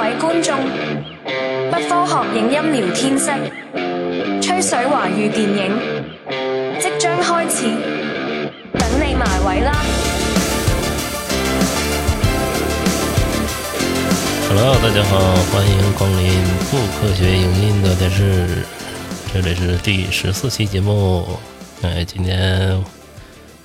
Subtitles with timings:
[0.00, 0.56] 位觀眾，
[1.70, 3.30] 不科學影音聊天室，
[4.40, 5.78] 吹水華語電影
[6.80, 7.66] 即將開始，
[8.78, 9.76] 等你埋位啦
[14.48, 15.18] ！Hello，大家好，
[15.52, 16.32] 欢迎光临
[16.70, 18.64] 不科学影音的电视，
[19.34, 21.38] 这里是第十四期节目。
[21.82, 22.82] 哎，今天，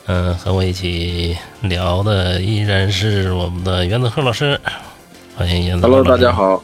[0.08, 4.60] 嗯、和我一起聊的依然是我们的袁子鹤老师，
[5.38, 6.32] 欢迎 Hello，大家。
[6.32, 6.64] 好，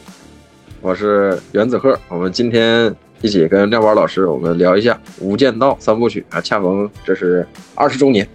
[0.80, 1.98] 我是原子鹤。
[2.08, 8.26] 我们今天一起跟廖宝老师，我们聊一下《无间道》三部曲啊，恰逢这是二十周年。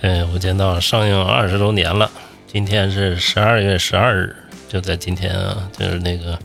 [0.00, 2.08] 对，《无间道》上映二十周年了，
[2.46, 4.36] 今天是十二月十二日，
[4.68, 6.38] 就在今天啊，就是那个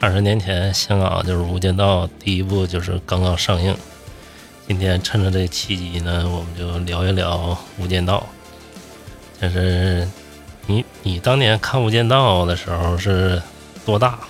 [0.00, 3.76] 二十年前，香港就是《无间道》第一部就是刚刚上映。
[4.66, 7.36] 今天趁着这契机呢，我们就聊一聊
[7.82, 8.26] 《无间道》。
[9.42, 10.06] 就是
[10.70, 13.42] 你你当年看《无间道》的时候是
[13.84, 14.20] 多大？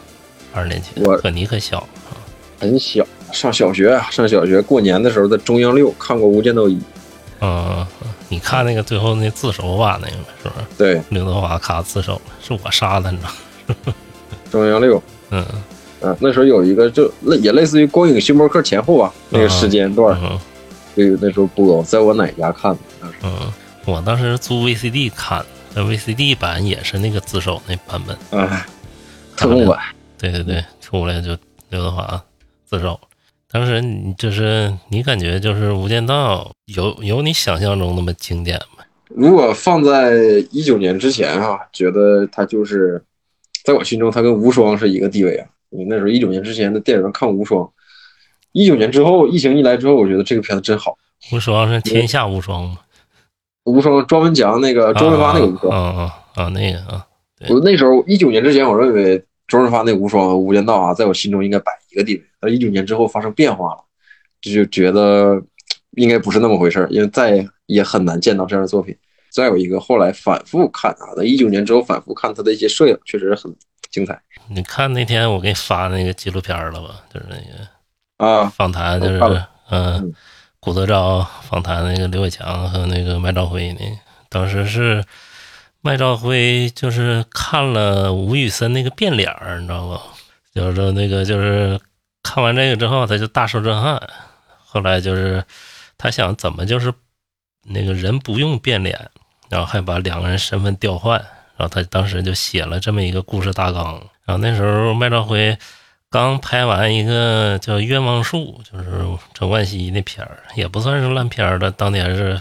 [0.55, 2.17] 二十年前，我可你可小啊。
[2.59, 6.75] 很小，上小学啊，上小学过年的时候在中央六看过《无间道一》。
[7.43, 7.87] 嗯，
[8.31, 10.65] 你看那个最后那自首吧，那个是不是？
[10.79, 13.25] 对，刘德华咔自首了，是我杀的，你知
[13.87, 13.93] 道？
[14.51, 15.03] 中央六。
[15.31, 15.45] 嗯
[16.01, 20.39] 啊，那时候有一个就类也类似于光影星博客前后啊，那个时间段，嗯
[20.97, 22.79] 对，那时候播，在我奶家看的。
[23.23, 23.53] 嗯，
[23.85, 28.17] 我当时租 VCD 看，那 VCD 版也是那个自首那版本。
[28.31, 28.67] 哎，
[29.37, 29.79] 特供版。
[30.19, 31.37] 对对对，出来就
[31.71, 32.23] 刘德华
[32.65, 32.99] 自首。
[33.51, 38.85] 当时你就是你感觉就是《无间道》有有你想象中那么经典吗？
[39.09, 40.15] 如果放在
[40.53, 43.03] 一九年之前哈、觉得它就是，
[43.65, 45.49] 在我心中它跟无双是一个地位啊。
[45.71, 47.69] 因为那时候一九年之前的电影院看无双，
[48.53, 50.97] 一九年之后疫情一来之后，我觉得这个片子真好。
[51.33, 52.79] 无双是天下无双吗？
[53.65, 56.03] 无双庄文强那个周润发那个无双，啊
[56.35, 57.07] 啊啊那个啊，
[57.49, 62.23] 我那时候一九年之前，我认为周润发那无双和无间道啊，在我心中应该摆一个地位。
[62.41, 63.85] 但一九年之后发生变化了，
[64.41, 65.41] 这就觉得
[65.93, 68.97] 应该不是那么回事儿，因为再也很难见到这样的作品。
[69.31, 73.55] 再有一个，后来反复看啊，在一九年之后反复看他的一些摄影，确实很
[73.91, 77.03] 精彩你看那天我给你发那个纪录片了吧？
[77.13, 78.47] 就是那个啊。
[78.57, 79.21] 访谈，就是
[79.71, 80.13] 嗯，
[80.61, 83.81] 古德昭访谈那个刘伟强和那个麦兆辉呢，
[84.29, 85.03] 当时是
[85.81, 89.99] 麦兆辉就是看了吴宇森那个变脸儿，你知道吗？
[90.55, 91.81] 就是说那个就是
[92.23, 93.99] 看完这个之后，他就大受震撼。
[94.59, 95.43] 后来就是
[95.97, 96.93] 他想怎么就是
[97.65, 99.11] 那个人不用变脸，
[99.49, 101.19] 然后还把两个人身份调换，
[101.57, 103.95] 然后他当时就写了这么一个故事大纲。
[104.27, 105.57] 然后那时候麦兆辉
[106.11, 109.01] 刚拍完一个叫《愿望树》，就是
[109.33, 112.33] 陈冠希那片儿，也不算是烂片儿了，当年是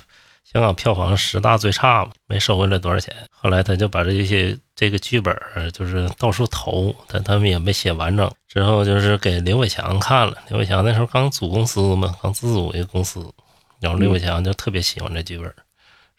[0.43, 3.15] 香港票房十大最差嘛，没收回来多少钱。
[3.29, 8.29] 后来他就把这些这个剧本儿就是到处投，但他们也没写完整。
[8.47, 13.31] 之后就是给刘伟强看了，刘伟强那时候刚组公司嘛，刚自组一个公司，
[13.79, 15.55] 然后刘伟强就特别喜欢这剧本儿。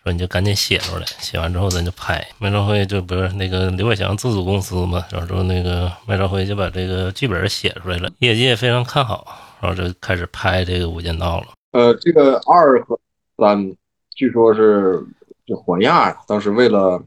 [0.03, 2.27] 说你就赶紧写出来，写完之后咱就拍。
[2.39, 9.27] 麦兆辉就不是那个刘伟强自主公司嘛，然后说那个麦兆辉就把这个剧本写出来了，业界非常看好，
[9.61, 11.49] 然后就开始拍这个《无间道》了。
[11.73, 12.99] 呃，这个二和
[13.37, 13.77] 三，
[14.15, 15.05] 据说是
[15.47, 17.03] 就还亚呀，当时为了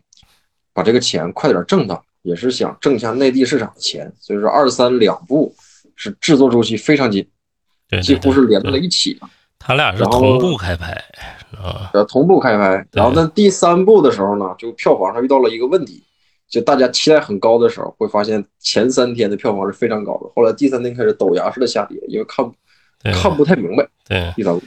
[0.72, 5.54] 把这个钱快点挣到，也是想挣下内地市场的钱，所以说二三两部
[5.96, 7.28] 是制作周期非常紧，
[7.90, 9.28] 对几乎是连在了一起的。
[9.66, 10.94] 他俩是同步开拍，
[11.50, 11.92] 知道吧？
[11.94, 12.86] 呃，同步开拍。
[12.92, 16.04] 然后在第三部的时候呢，就票房上遇到了一个问题，
[16.50, 22.46] 就大家期待很高的时候，会发现前三天的票房是非常高的，后来第三天开始陡崖式的下跌，因为看
[23.02, 24.62] 对看不太明白对，第三部。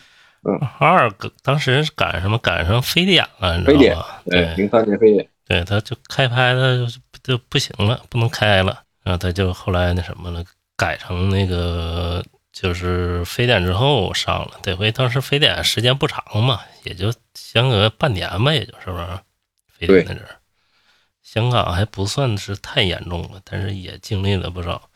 [0.49, 3.97] 嗯二个当时是赶什么赶上非典了，非典？
[4.25, 5.29] 对，对零三年非典。
[5.49, 6.87] 对，他就开拍的
[7.23, 10.45] 就不行了，不能开了，然后他就后来那什么了，
[10.77, 12.25] 改成那个
[12.59, 14.53] 就是非典之后上了。
[14.63, 19.07] 得亏当时非典时间不长嘛，也就相隔半年吧，也就是不是？
[19.79, 20.37] 非典那阵儿，
[21.23, 24.89] 香港还不算是太严重了，但是也经历了不少。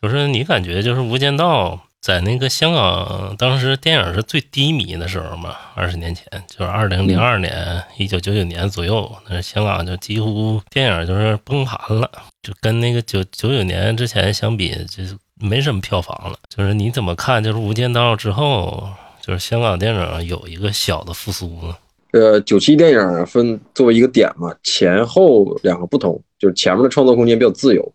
[0.00, 12.10] 就是你感觉就是《无间道》在那个香港当时电影是最低迷的时候嘛，二十年前，就是二零零二年、一九九九年左右，那香港就几乎电影就是崩盘了，
[12.42, 16.38] 就跟那个九九九年之前相比，就是没什么票房了。
[16.48, 17.42] 就是你怎么看？
[17.42, 18.88] 就是《无间道》之后，
[19.20, 21.76] 就是香港电影有一个小的复苏呢？
[22.12, 27.92] 呃，九七电影分作为一个点嘛，前后两个不同，就是前面的创作空间比较自由，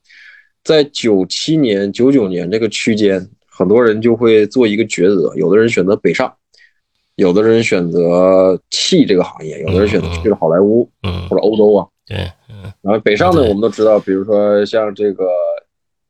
[0.63, 6.31] 在九七年、九九年这个区间，很多人就会做一个抉择，有的人选择北上，
[7.15, 11.87] 有的人选择弃这个行业，有的人选择去了好莱坞嗯或者欧洲啊。
[12.05, 12.17] 对，
[12.49, 15.25] 嗯然后北上的我们都知道，比如说像这个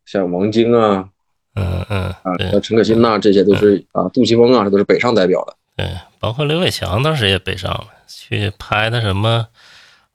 [0.06, 1.08] 像王晶啊
[1.56, 5.56] 嗯嗯，啊，对像陈可辛呐、这些都是啊，杜琪峰啊，这都是北上代表的。
[5.76, 5.88] 对，
[6.20, 9.48] 包括刘伟强当时也北上了，去拍的什么《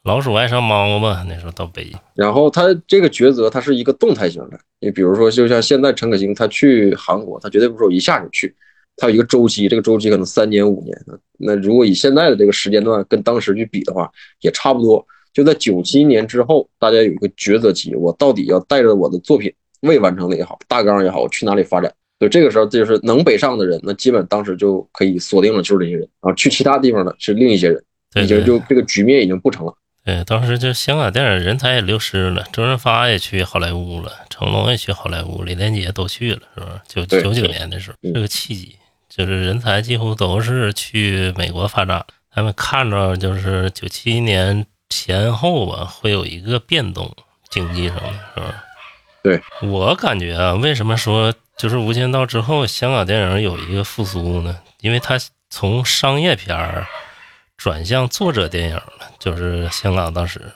[0.04, 1.94] 老鼠爱上猫》吧，那时候到北京。
[2.14, 4.58] 然后他这个抉择，它是一个动态型的。
[4.80, 8.54] 你比如说，就像现在陈可辛他去韩国，他绝对不是说一下就去，
[8.96, 10.96] 他有一个周期，这个周期可能三年五年。
[11.38, 14.10] 那如果以现在的这个时间段跟当时去比的话，
[14.40, 15.04] 也差不多。
[15.32, 21.92] 就在九七年之后，大家有一个抉择期，我到底要带着我的作品未完成的也好，大纲也好，我去哪里发展？
[22.20, 27.84] 就这个时候就是能北上的人，那基本当时就可以锁定了就是这些人，然后去其他地方的是另一些人，
[28.16, 29.72] 已经就这个局面已经不成了。
[30.04, 36.82] 对，当时就香港电影人才也流失了，周润发也去好莱坞了，成龙也去好莱坞，李连杰都去了，是吧？
[36.88, 38.74] 九九九年的时候，嗯这个契机，
[39.08, 42.04] 就是人才几乎都是去美国发展。
[42.30, 47.14] 他们看着就是九七年前后吧，会有一个变动，
[47.50, 48.64] 经济上的是吧？
[49.22, 54.58] 对我感觉啊，为什么说就是《无间道》之后，香港电影有一个复苏呢？
[54.80, 55.18] 因为它
[55.50, 56.86] 从商业片儿
[57.56, 60.52] 转向作者电影了，就是香港当时，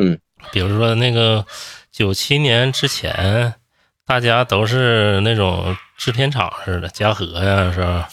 [0.00, 0.18] 嗯，
[0.50, 1.44] 比如说那个
[1.92, 3.54] 九七年之前，
[4.06, 8.08] 大家都是那种制片厂似的，嘉禾呀，是吧？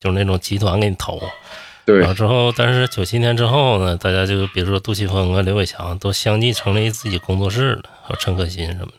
[0.00, 1.22] 就是那种集团给你投，
[1.86, 8.92] 对然后之后，但是九七年之后呢，大家就比如说杜琪峰啊、刘伟强都相继成立自己工作室了，还有陈可辛什么的。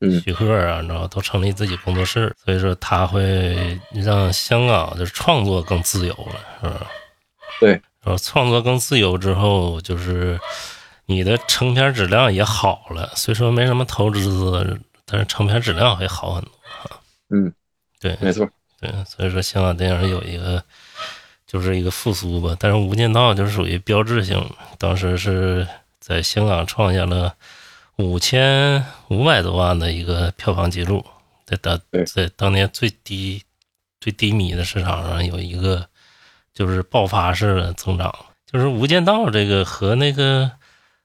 [0.00, 6.86] 嗯徐克啊，你知道都成立自己工作室，所以说他会让香港就是创作更自由了，是吧？
[7.60, 7.70] 对，
[8.02, 10.38] 然后创作更自由之后，就是
[11.06, 16.50] 你的成片质量也好了，虽说没什么投资，但是成片质量会好很多。
[17.30, 17.52] 嗯，
[17.98, 18.46] 对，没错。
[18.78, 20.62] 对，所以说香港电影有一个
[21.46, 24.44] 就是一个复苏吧，但是《无间道》就是属于标志性，
[24.78, 25.66] 当时是
[26.00, 27.34] 在香港创下了
[27.98, 31.04] 五千五百多万的一个票房记录，
[31.44, 33.42] 在当在当年最低
[34.00, 35.86] 最低迷的市场上有一个
[36.52, 38.12] 就是爆发式的增长，
[38.50, 40.50] 就是《无间道》这个和那个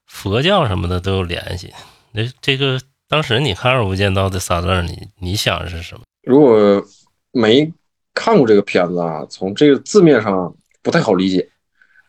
[0.06, 1.72] 佛教什么的都有联系。
[2.10, 6.02] 那这个当时你看着《无间道》这仨字，你你想是什么？
[6.22, 6.84] 如果
[7.30, 7.72] 没
[8.14, 11.48] 看过这个片子啊，从这个字面上不太好理解，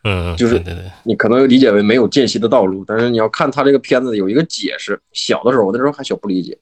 [0.04, 0.62] 嗯，就是。
[1.06, 5.00] 你可能理解为没有间隙的道路，但是你要看他这个片子有一个解释。
[5.12, 6.58] 小的时候，我那时候还小不理解，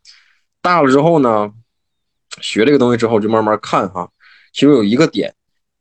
[0.60, 1.52] 大了之后呢，
[2.40, 4.10] 学这个东西之后就慢慢看哈。
[4.52, 5.32] 其中有一个点，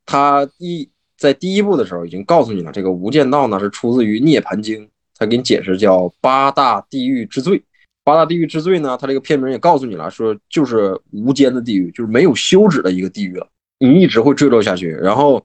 [0.06, 4.84] 他一在第一部的时候已经告诉你了，这个无间道呢是出自于《涅盘经》，
[5.16, 7.62] 他给你解释叫八大地狱之罪。
[8.04, 13.48] 八大地狱之罪呢，它这个片名也告诉你了，说就是无间的地狱，就是没有休止的一个地狱了，
[13.82, 14.90] 你一直会坠落下去。
[14.90, 15.44] 然后，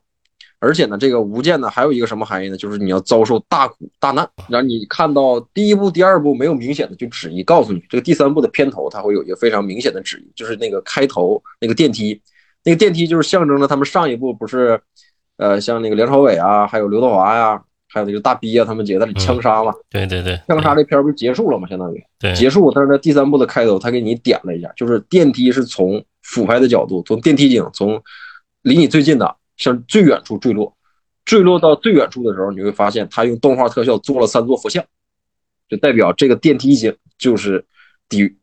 [0.60, 2.58] 而且呢，这个无间呢还有一个什么含义呢？
[2.58, 4.28] 就是你要遭受大苦大难。
[4.48, 12.22] 然后你看到第一部、第二部没有明显的就旨意告诉你，这个第三部的片头它会有一个非常明显的旨意，就是那个开头那个电梯，
[12.64, 14.80] 那个电梯就是象征着他们上一部不是，
[15.38, 21.68] 呃，像那个梁朝伟啊，还有刘德华呀、还有那个大逼啊，他们几个在里枪杀嘛，对对对，枪杀这片儿不是结束了吗？
[21.68, 22.04] 相当于。
[22.20, 28.02] 对结束，但是在第三部的开头，他给你点了一下，就是电梯是从俯拍的角度，从电梯井从
[28.62, 30.76] 离你最近的向最远处坠落，
[31.26, 34.84] 坠落到最远处的时候，你会发现他用动画特效做了三座佛像，
[35.70, 37.66] 就代表这个电梯井就是
[38.10, 38.38] 地狱，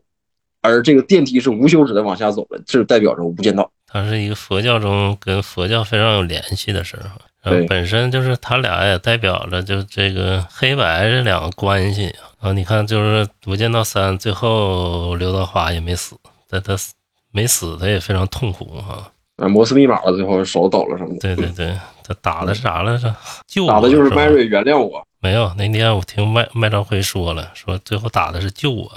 [0.61, 3.71] 而这个电梯是无休止的往下走的，这代表着无间道。
[3.87, 12.13] 它是一个佛教中跟佛教非常有联系的事儿，然后对本身就是他俩也代表着就这个黑白这两个关系。
[12.41, 16.17] 啊你看，就是《无间道三》最后刘德华也没死，
[16.49, 16.93] 但他死
[17.31, 18.95] 没死，他也非常痛苦哈。
[18.95, 23.15] 啊，摩斯密码了，最后手抖了什么的，对对对，他打的是啥来着？
[23.47, 25.05] 救我打的就是 Mary 原谅我。
[25.21, 28.91] 没有，那天我听麦麦兆辉说了，说最后打的是救我，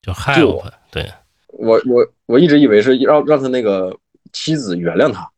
[0.00, 0.64] 就害我。
[0.90, 1.10] 对，
[1.48, 3.94] 我我我一直以为是让让他那个
[4.32, 5.28] 妻子原谅他，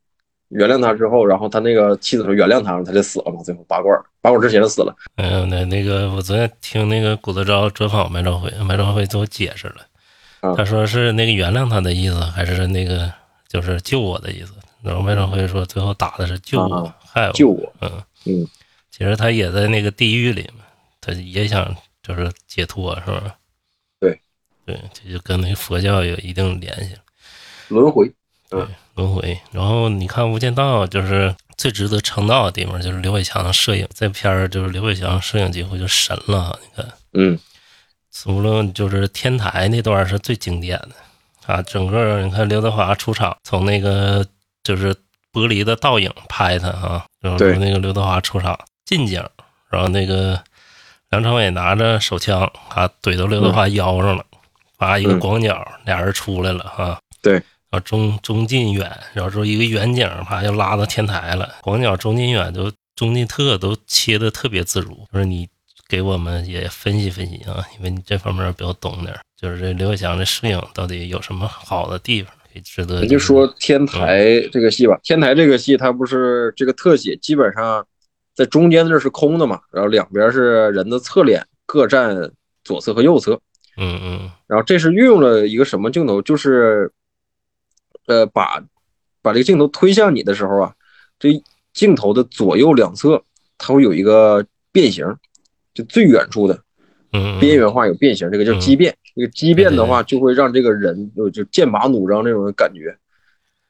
[0.51, 3.43] 原谅他之后，然后他那个妻子说原谅他，他就死了嘛。
[3.43, 4.95] 最后拔罐儿，拔罐儿之前死了。
[5.17, 9.77] 没有那那个，我昨天听那个谷德昭专访麦兆辉，麦兆辉最后解释了，
[10.43, 13.11] 啊他说是那个原谅他的意思，还是那个
[13.49, 14.53] 就是救我的意思？
[14.83, 17.73] 然后麦兆辉说最后打的是救我，啊害我，救我。
[17.81, 18.49] 嗯嗯，
[18.91, 20.65] 其实他也在那个地狱里嘛，
[21.01, 23.35] 他也想就是解脱，是吧？
[23.99, 24.21] 对，
[24.67, 26.95] 对，这就跟那个佛教有一定联系。
[27.69, 28.13] 轮回。
[28.95, 29.37] 轮回。
[29.51, 33.89] 然后你看《无间道》，就是最值得称道的地方，就是刘伟强的摄影。
[33.93, 36.57] 这片儿就是刘伟强摄影几乎就神了。
[36.63, 37.39] 你看，嗯，
[38.27, 40.91] 无论就是天台那段是最经典的
[41.47, 44.27] 啊，整个你看刘德华出场，从那个
[44.63, 44.95] 就是
[45.33, 49.23] 玻璃的倒影拍他啊，然后对那个刘德华出场近景，
[49.69, 50.43] 然后那个
[51.11, 54.25] 梁朝伟拿着手枪啊怼到刘德华腰上了，
[54.79, 56.99] 把一个广角，俩人出来了啊。
[57.21, 61.55] 对，然后中中近远，然后说一个远景，啪就拉到天台了。
[61.63, 65.49] 广角、中近远都中近特都切的特别自如，就是你
[65.95, 77.87] 给我们也分析分析啊，因为你这方面比较懂点儿，就是这刘伟强的摄影到底有什么好的地方，可以值得咱就说天台这个戏吧，天台这个戏它不是这个特写基本上
[78.35, 82.29] 在中间这是空的嘛，然后两边是人的侧脸各占
[82.65, 83.41] 左侧和右侧，
[83.77, 84.31] 嗯嗯。
[84.49, 86.91] 然后这是运用了一个什么镜头，就是
[88.09, 88.61] 呃把
[89.23, 90.75] 把这个镜头推向你的时候啊，
[91.21, 91.41] 这
[91.73, 93.23] 镜头的左右两侧
[93.59, 95.07] 它会有一个变形，
[95.75, 96.59] 就最远处的
[97.13, 98.97] 嗯，边缘化有变形，这个叫嗯畸变。
[99.15, 102.97] 这个畸变的话，就会让这个人就就剑拔弩张那种感觉。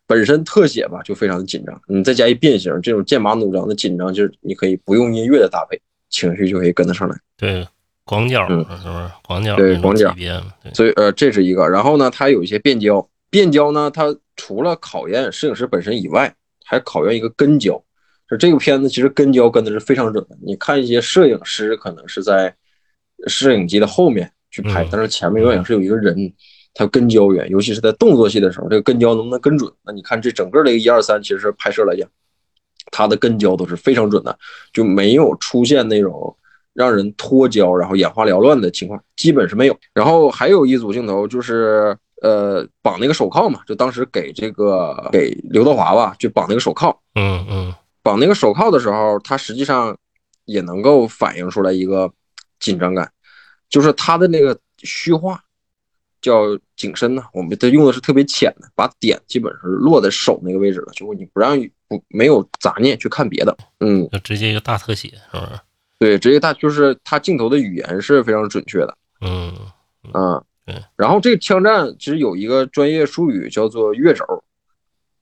[0.07, 5.81] 本身特写吧就非常的紧张，你再加一变形，这种剑拔弩张的紧张，就是你可以不用音乐的搭配，
[6.11, 7.17] 情绪就可以跟得上来。
[7.37, 7.67] 对
[8.05, 10.15] 广角嗯是不是广角对广角嘛
[10.63, 11.67] 对，所以呃，这是一个。
[11.69, 16.35] 然后呢，它有一些变焦，变焦呢，它除了考验摄影师本身以外，
[16.65, 17.83] 还考验一个跟焦。
[18.29, 20.37] 就这个片子其实跟焦跟的是非常准的。
[20.45, 22.55] 你看一些摄影师可能是在
[23.27, 26.33] 摄影机的后面去拍嗯，但是前面永远是有一个人，
[26.75, 29.71] 他跟焦远，尤其是在动作戏的时候，这个跟焦能不能跟准？
[29.85, 32.09] 那你看这整个的一个一二三，其实拍摄来讲，
[32.91, 34.37] 它的跟焦都是非常准的，
[34.73, 36.37] 就没有出现那种
[36.73, 39.77] 让人脱焦然后眼花缭乱的情况，基本是没有。
[39.93, 49.99] 然后还有一组镜头就是呃绑那个手铐嘛，就当时给这个给刘德华吧，就绑那个手铐，嗯嗯绑那个手铐的时候，它实际上
[50.45, 52.13] 也能够反映出来一个
[52.61, 53.11] 紧张感，
[53.69, 55.43] 就是它的那个虚化
[56.21, 61.59] 叫景深呢，我们它用的是特别浅的，把点基本上是落在手那个位置了，就你不让
[61.89, 65.61] 不没有杂念去看别的，嗯，就直接一个大特写是不是？
[65.99, 69.53] 对，直接大就是它镜头的语言是非常准确的，嗯。
[70.13, 74.25] 啊对，然后这个枪战其实有一个专业术语叫做月轴，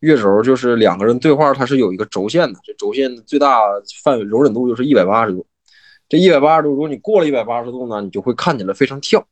[0.02, 3.60] 月轴就是两个人对话，它是有一个轴线的，这轴线的最大
[4.02, 5.46] 范围容忍度就是一百八十度。
[6.08, 9.24] 这一百八十度，如果你过了一百八十度呢，你就会看起来非常跳。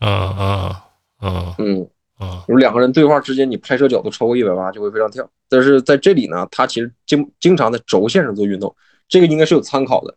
[0.00, 0.84] 啊啊
[1.18, 1.88] 啊嗯，
[2.18, 5.28] 啊如果两个人对话之间，你拍摄角度超过一百八，就会非常跳。
[5.48, 8.74] 但是在这里呢，它其实经经常在轴线上做运动，
[9.08, 10.16] 这个应该是有参考的。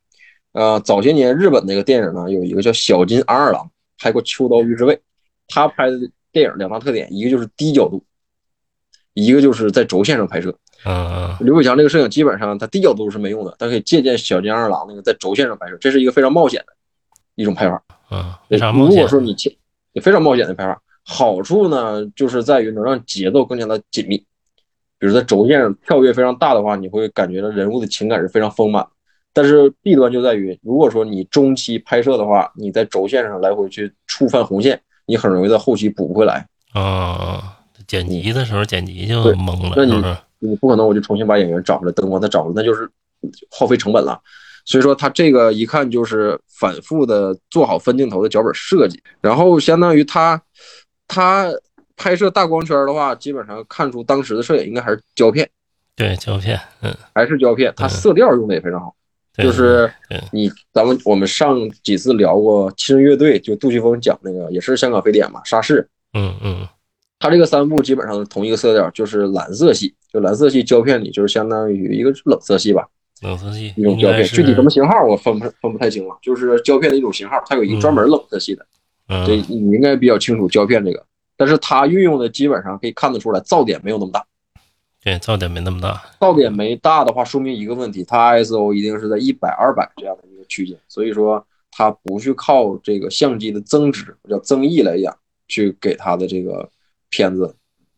[0.53, 3.69] 呃，早些年日本那个电影呢，有一个叫小金安二郎
[3.99, 4.95] 拍过《秋刀鱼之味》，
[5.47, 5.97] 他拍的
[6.31, 8.03] 电影两大特点，一个就是低角度，
[9.13, 10.55] 一个就是在轴线上拍摄。
[10.83, 16.73] 啊刘伟强这个摄影基本上他低角度是没用的，他可以借鉴小津安二郎那个在轴线上拍摄，这是一个非常冒险的
[17.35, 17.81] 一种拍法。
[18.09, 19.07] 啊，为啥冒如果？
[19.07, 19.55] 说你切，
[19.93, 24.17] 也非常冒险的拍法，好处呢就是在于能让节奏更加的紧密。
[24.99, 28.85] 比如在轴线上跳跃非常大的话，你会感觉到人物的情感是非常丰满。
[29.33, 36.47] 但是弊端就在于，如果说你中期拍摄的话，你在轴线上来回去触犯红线，你很容易在后期补不回来。
[36.73, 37.57] 啊，
[37.93, 40.03] 剪辑的时候剪辑就对懵了，那你？
[40.39, 42.89] 你不可能我就重新把演员找回来，灯光再找回来，那就是
[43.51, 44.19] 耗费成本了。
[44.65, 50.41] 所以说他这个一看就是反复的做好分镜头的脚本设计，然后相当于他
[51.07, 51.51] 他
[51.95, 55.47] 拍摄大光圈的话，基本上看出当时的摄影应该还是胶片，
[55.95, 58.95] 对胶片，嗯，还是胶片，它嗯色调用的也非常好。
[59.37, 59.91] 就是
[60.31, 66.67] 你咱们我们上几次聊过七人乐队，就杜琪峰讲那个也是香港非典嘛，沙士，嗯嗯
[67.23, 72.85] 它这个三部基本上同一个色调，就是蓝色系，就蓝色系胶片里就是相当于一个冷色系吧，
[73.21, 78.65] 冷色系一种胶片，具体什么型号我分不分不太清了，就是胶片的一种型号，它有一个专门冷色系的，
[79.25, 81.01] 这嗯你应该比较清楚胶片这个，
[81.37, 84.25] 但是它运用的基本上可以看得出来噪点没有那么大，
[85.01, 95.15] 对噪点没那么大，噪点没大的话，说明一个问题，它 ISO 一定是在一百、二百这样的一个区间，所以说它不去靠这个相机的增值叫增益来讲，
[95.47, 96.69] 去给它的这个
[97.13, 97.55] 片子，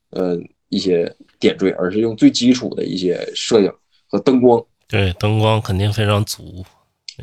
[0.10, 3.72] 呃一些点缀，而是用最基础的一些摄影
[4.10, 6.65] 和灯光，对灯光肯定非常足，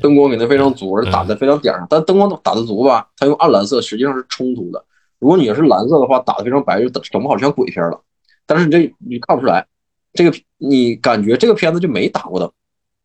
[0.01, 4.83] 灯光肯定非常足，而打在非常点上，但灯光打的足吧，它用暗蓝色实际上是冲突的。
[5.19, 8.01] 如果你要是蓝色的话，打的非常白，就整不好像鬼片了。
[8.47, 9.67] 但是你这你看不出来，
[10.15, 12.51] 这个你感觉这个片子就没打过灯，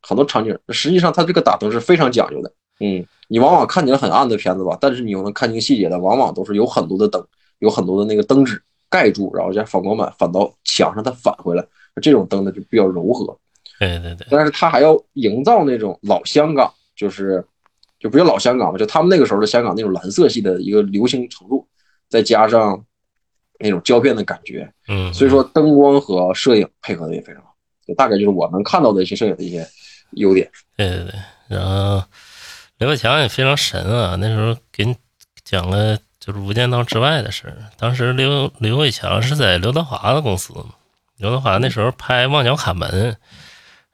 [0.02, 2.54] 很多场景实际上它这个打灯是非常讲究的。
[2.80, 7.24] 嗯，你往往看起来很暗的片子吧，但是你又能看清细节的，往往都是有很多的灯，
[7.60, 11.66] 有很多的那个灯纸盖住，然后加反光板反到墙上，它返回来，
[12.02, 13.38] 这种灯呢就比较柔和。
[13.80, 17.46] 对对对，但是它还要营造那种老香港，就是
[18.00, 21.68] 就不叫老香港吧，就他们那个时候的香港那种蓝色系的一个流行程度，
[22.10, 22.84] 再加上
[23.60, 27.54] 那种胶片的感觉，嗯，所以说灯光和摄影配合的也非常好。
[27.88, 29.66] 就大概就是我能看到的一些摄影的一些
[30.12, 30.50] 优点。
[30.76, 31.14] 对对对，
[31.48, 32.04] 然后
[32.80, 34.96] 刘伟强也非常神啊，那时候给你
[35.44, 35.98] 讲了
[36.28, 37.56] 就是《无间道》之外的事儿。
[37.78, 40.66] 当时刘刘伟强是在刘德华的公司嘛，
[41.16, 42.90] 刘德华那时候拍《望角卡门》，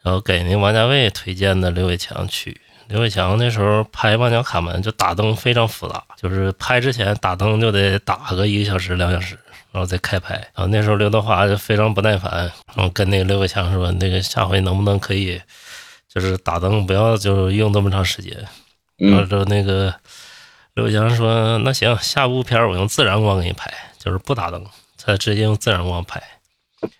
[0.01, 2.59] 然后给那王家卫推荐的刘伟强去。
[2.87, 9.37] 刘伟强那时候拍《望角卡门》就打灯非常复杂，就是拍之前打灯就得打个一个小时、两小时，
[9.71, 10.33] 然后再开拍。
[10.33, 15.39] 然后那时候刘德华就非常不耐烦，然后跟那个刘伟强说：“那个下回能不能可以，
[16.09, 18.35] 就是打灯不要就用这么长时间。”
[18.97, 19.93] 然后那个
[20.75, 24.65] 刘伟强说：“那行，下部片儿我用自然光给你拍，就是不打灯，
[24.97, 26.21] 他直接用自然光拍。”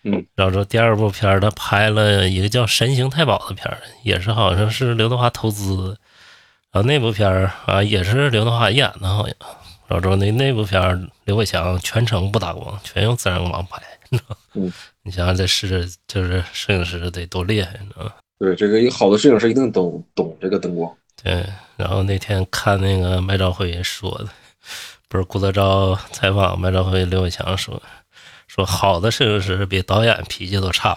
[0.04, 5.98] 嗯，然后说第二部片儿他拍了一个叫《神行太保》的片儿，也是好像是刘德华投资的。
[6.72, 9.36] 然后那部片儿啊也是刘德华演的，好像。
[9.86, 13.82] 然后那那部片儿刘伟强全程不打光，全用自然光拍。
[14.54, 18.12] 嗯， 你想想这是就是摄影师得多厉害，你知道吗？
[18.38, 20.90] 对，这个一个好的摄影师一定懂懂这个灯光。
[21.22, 24.28] 对，然后那天看那个麦兆辉说的，
[25.08, 27.80] 不是顾德昭采访麦兆辉，刘伟强说，
[28.46, 30.96] 说好的摄影师比导演脾气都差，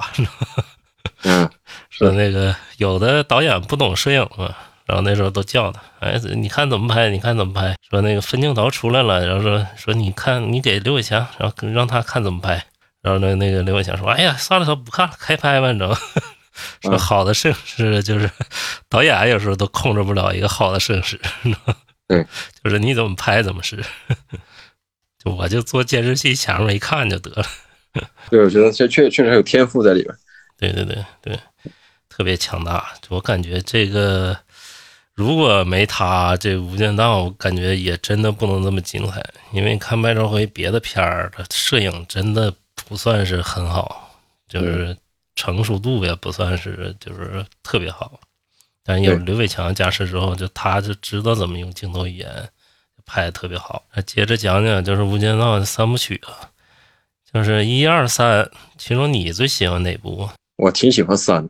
[1.23, 1.49] 嗯
[1.89, 4.53] 说那个有的导演不懂摄影嘛，
[4.85, 12.65] 然后那时候都叫他，哎，你看怎么拍，你看怎么拍，说那个分镜头出来了，然后说说你看你给刘伟强，然后让他看怎么拍，
[13.01, 15.97] 然后那那个刘伟强说，哎呀，算了，他不看了，开拍吧，你知道吗？
[16.81, 18.29] 说嗯好的摄影师就是
[18.89, 21.19] 导演有时候都控制不了一个好的摄影师，
[22.07, 22.25] 对，
[22.63, 23.83] 就是你怎么拍怎么是，
[25.23, 27.45] 就我就坐监视器前面一看就得了。
[28.29, 30.15] 对，我觉得这确确实还有天赋在里边。
[30.57, 31.39] 对对对对，
[32.09, 32.93] 特别强大。
[33.09, 34.37] 我感觉这个
[35.13, 39.23] 如果没他，这《无间道》我感觉也真的不能这么精彩。
[39.51, 42.53] 因为看麦兆辉别的片儿的摄影真的
[42.87, 44.95] 不算是很好，就是
[45.37, 48.19] 成熟度也不算是就是特别好。
[48.83, 52.49] 但有刘伟强加持之后，就他就知道怎么用镜头语言
[53.05, 53.83] 拍的特别好。
[53.93, 56.49] 那接着讲讲就是《无间道》三部曲啊，
[57.31, 60.27] 就是一二三，其中你最喜欢哪部？
[60.55, 61.47] 我挺喜欢三，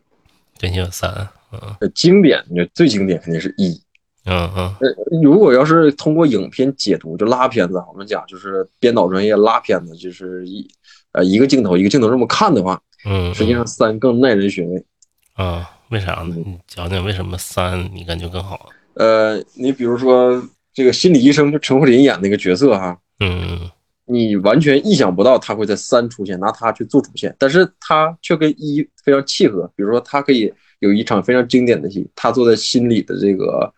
[0.59, 1.09] 挺喜欢三，
[1.51, 3.81] 嗯呃经典，你最经典肯定是一。
[4.25, 10.67] 嗯嗯呃，如果要是通过影片解读，就拉片子，我们讲就是编导专业拉片子，就是一
[11.13, 14.85] 呃一个镜头一个镜头这么看的话，嗯，实际上三更耐人寻味。
[15.33, 16.35] 啊，为啥呢？
[16.35, 18.69] 你讲讲为什么三你感觉更好？
[18.95, 20.43] 呃，你比如说
[20.73, 23.69] 这个心理医生，就陈慧琳演那个角色哈，嗯
[24.09, 29.69] 你完全意想不到他会在三出现，拿他去做主线，但是他却跟一非常契合。
[29.75, 33.73] 比如说，他可以有一场非常经典的戏，他坐在心理的这个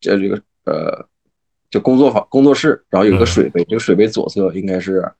[0.00, 1.06] 这这个呃，
[1.70, 5.12] 就工作坊工作室，然后有一个水杯，这个水杯左侧应该是啊、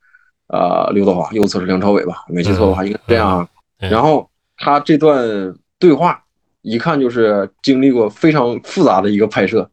[0.53, 2.25] 呃刘德华，右侧是梁朝伟吧？
[2.29, 3.49] 没记错的话，应该是这样啊。
[3.79, 6.23] 然后他这段对话
[6.63, 9.71] 一看就是经历过非常复杂的一个拍摄。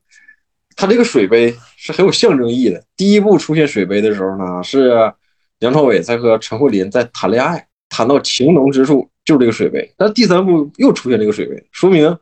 [0.76, 2.84] 他这个水杯是很有象征意义的。
[2.96, 5.12] 第一部出现水杯的时候呢，是
[5.60, 9.92] 梁朝伟在和陈慧琳在谈恋爱，谈到情浓之处就是这个水杯。
[9.98, 12.16] 但第三部又出现这个水杯，说明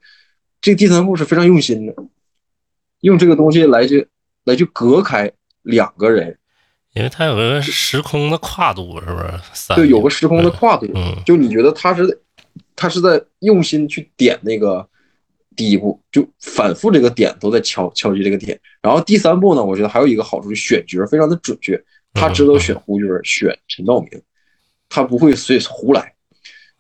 [0.62, 1.94] 这第三部是非常用心的，
[3.02, 4.08] 用这个东西来去
[4.46, 5.30] 来去隔开
[5.62, 6.38] 两个人，
[6.96, 9.34] 因为它有个时空的跨度，是不是？
[9.54, 10.88] 三对，有个时空的跨度。
[10.96, 12.22] 嗯就你觉得他是
[12.76, 14.88] 他是在用心去点那个
[15.58, 18.58] 第一步，就反复这个点都在敲敲击这个点。
[18.82, 21.78] 然后第三步呢，我觉得还有一个好处，就选角非常的准确，
[22.14, 24.10] 他知道选胡军，选陈道明，
[24.88, 26.14] 他不会随胡来。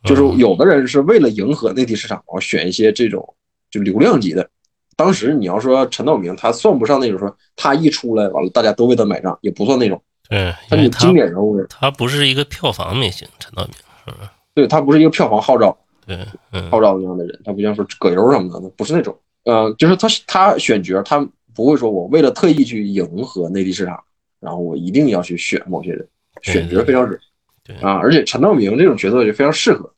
[0.05, 3.35] 就是有的人是为了迎合内地市场，然后选一些这种
[3.69, 4.49] 就流量级的。
[4.95, 10.01] 当时你要说陈道明，他算不上那种说他一出来完了大家都为他买账，也不算那种。
[10.29, 13.73] 对，他是经典人物，他不是一个票房明星，陈道明
[14.05, 14.29] 是不是？
[14.53, 15.77] 对他不是一个票房号召。
[16.07, 16.17] 对，
[16.51, 19.17] 嗯号召那样的人，他不像说葛优什么的，不是那种。
[19.43, 24.01] 呃，就是他他选角，他不会说我为了特意去迎合内地市场，
[24.39, 26.07] 然后我一定要去选某些人，
[26.41, 27.19] 选角非常准
[27.63, 27.93] 对啊。
[27.93, 29.91] 而且陈道明这种角色就非常适合，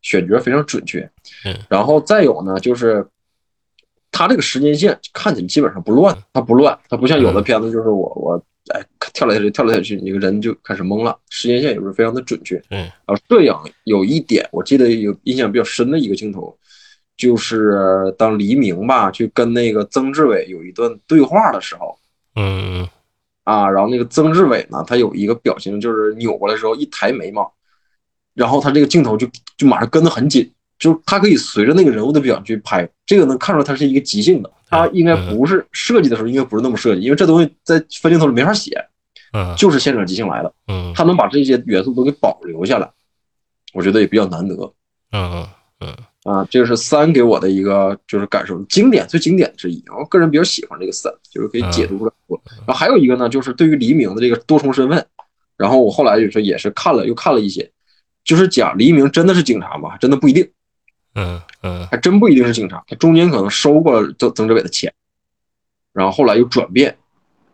[0.00, 1.00] 选角非常准确
[1.44, 1.56] 嗯。
[1.68, 3.06] 然后再有呢，就是
[4.12, 8.40] 他这个时间线看起来基本上不乱，他不乱，他不像有的片子就是我我
[8.72, 8.80] 哎
[9.12, 11.18] 跳来跳去跳来跳去，你个人就开始懵了。
[11.30, 12.56] 时间线有时候非常的准确。
[12.70, 13.52] 嗯，然后摄影
[13.84, 16.56] 有一点，我记得有印象比较深的一个镜头，
[17.16, 21.98] 就是当黎明吧去跟那个曾志伟有一段对话的时候。
[22.36, 22.88] 嗯
[23.44, 27.52] 啊，然后那个曾志伟呢，他有一个表情就是扭过来时候一抬眉毛，
[28.34, 30.48] 然后他这个镜头就就马上跟得很紧，
[30.82, 38.72] 就是他可以随着那个人物的表情去拍，这个能看出来他是一个即兴的，他应该不是设计的时候应该不是那么设计，因为这东西在分镜头里没法写，
[39.32, 40.52] 嗯就是现场即兴来的。
[40.66, 42.90] 嗯他能把这些元素都给保留下来，
[43.72, 44.54] 我觉得也比较难得。
[45.12, 45.46] 嗯
[45.78, 49.84] 嗯啊，这个是三给我的一个就是感受，经典最经典之一。
[49.96, 52.42] 我个人比较喜欢这个三，就是可以解读出来多。
[52.58, 55.06] 然后还有一个呢，就是对于黎明的这个多重身份，
[55.56, 57.70] 然后我后来就是也是看了又看了一些，
[58.24, 59.96] 就是讲黎明真的是警察吗？
[59.98, 60.48] 真的不一定，
[61.14, 64.92] 嗯嗯还真不一定是警察，他中间可能收过曾曾志伟的钱，
[65.92, 66.96] 然后后来又转变，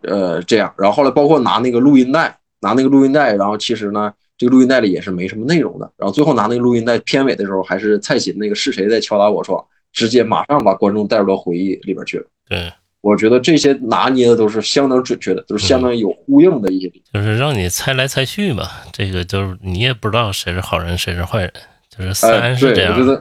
[0.02, 4.12] 呃，这样，然后后来包括拿那个录音带，拿那个录音带，然后其实呢。
[4.38, 9.60] 这个录音带里也是没什么内容的，然后最后拿那个录音带片尾的时候，还是蔡琴那个是谁在敲打我窗，
[9.92, 12.26] 直接马上把观众带入到回忆里边去了。
[12.48, 16.88] 对，我觉得这些拿捏的都是相当准确的，都是相当有呼应的一些。
[17.12, 21.52] 就是让你猜来猜去吧，这个就是你也不知道谁是好人谁是坏人，
[21.90, 22.96] 就是哎，三是这样。
[22.96, 23.20] 觉得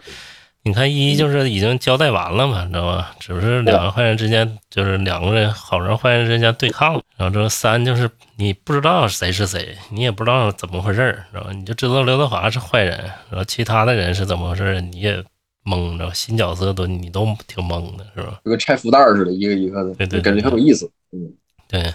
[0.68, 3.16] 你看一就是已经交代完了嘛，你知道吧？
[3.20, 7.02] 只是两个坏人之间，就是两个人好人坏人之间对抗。
[7.16, 11.52] 然后这三就是你不知道谁是谁，你也不知道怎么回事儿，知道吧？
[11.54, 12.98] 你就知道刘德华是坏人，
[13.30, 15.16] 然后其他的人是怎么回事儿，你也
[15.64, 16.14] 懵，知道吧？
[16.14, 18.42] 新角色都你都挺懵的，是吧？
[18.44, 20.92] 就跟拆福袋似的，一个一个的，对对对感觉很有意思。
[21.14, 21.32] 嗯，
[21.68, 21.94] 对，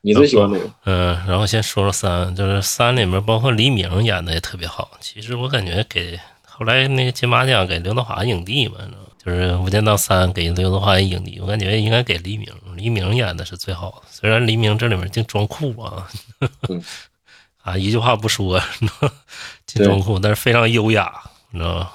[0.00, 0.64] 你最喜欢哪个？
[0.84, 4.90] 嗯，然后先说说三，就是三里面包括黎明演的也特别好。
[5.00, 6.18] 其实我感觉给
[6.60, 8.76] 后来那个金马奖给刘德华影帝嘛，
[9.16, 14.02] 就是《无间道三》给刘德华影帝，我感觉应该给黎明，黎明演的是最好的。
[14.10, 16.06] 虽然黎明这里面净装酷啊，
[16.68, 16.84] 嗯
[17.64, 18.60] 啊一句话不说，
[19.64, 21.10] 净装酷，但是非常优雅，
[21.50, 21.90] 你知道吗？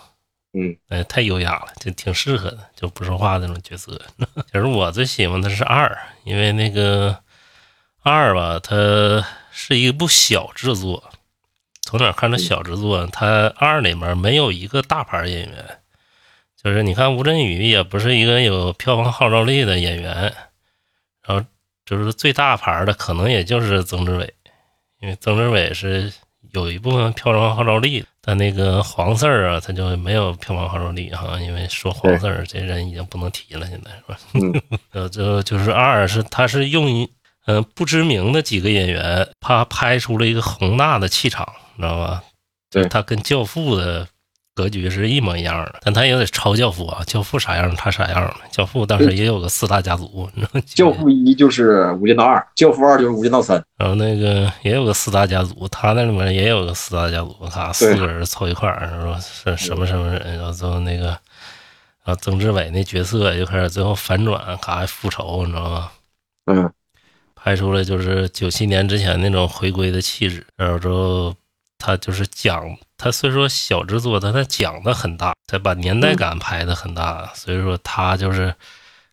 [0.54, 4.02] 嗯，哎，太优雅了，就挺适合的，就不说话那种角色。
[4.52, 7.16] 其实我最喜欢的是二，因为那个
[8.02, 11.04] 二吧，它是一部小制作。
[11.98, 13.08] 从哪看的小制作？
[13.08, 15.78] 他二里面没有一个大牌演员，
[16.62, 20.34] 就是你看吴镇宇也不是一个有票房号召力的演员，
[21.26, 21.42] 然后
[21.86, 24.34] 就是最大牌的可能也就是曾志伟，
[25.00, 26.12] 因为曾志伟是
[26.52, 34.20] 有一部分票房号召力，但那个黄四儿啊，他就没有票房号召力哈，因为说黄四儿这人已经不能提了，现在是吧？
[34.34, 37.10] 嗯 呃，就就是二是他是用一
[37.48, 42.24] 嗯、不知名的几个演员，他拍出了一个宏大的气场，你知道吧？
[42.72, 44.08] 对他跟《教父》的
[44.54, 50.62] 格局是一模一样的，但他也得抄《教父》啊，《教父》啥样他啥样的，《教父》当时也有个四大家族，你知道吗？
[50.66, 53.62] 教父一就是无间道二，教父二就是无间道三。
[53.78, 58.90] 然后那个也有个四大家族，他那里面也有个四大家族，他四个人凑一块儿，
[59.22, 61.18] 说是什么什么人，然后最后那个，
[62.04, 65.92] 啊曾志伟那角色就开始最后反转，咔还复仇，你知道吗？
[66.46, 66.72] 嗯，
[67.36, 71.36] 拍出了就是九七年之前那种回归的气质，然后之后
[71.86, 78.56] 他就是讲，他虽说小制作，但他讲的很大，他把年代感拍的很大，所以说他就是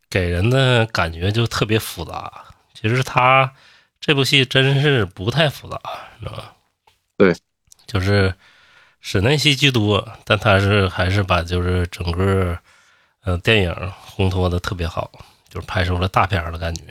[0.09, 2.33] 给人的感觉就特别复杂。
[2.73, 3.53] 其实他
[4.01, 5.79] 这部戏真是不太复杂，
[6.19, 6.55] 知道吧？
[7.19, 7.37] 对，
[7.87, 8.33] 就是
[9.03, 12.59] 室内戏居多，但他是还是把就是整个
[13.25, 15.11] 呃电影烘托的特别好，
[15.51, 16.85] 就是拍出了大片的感觉。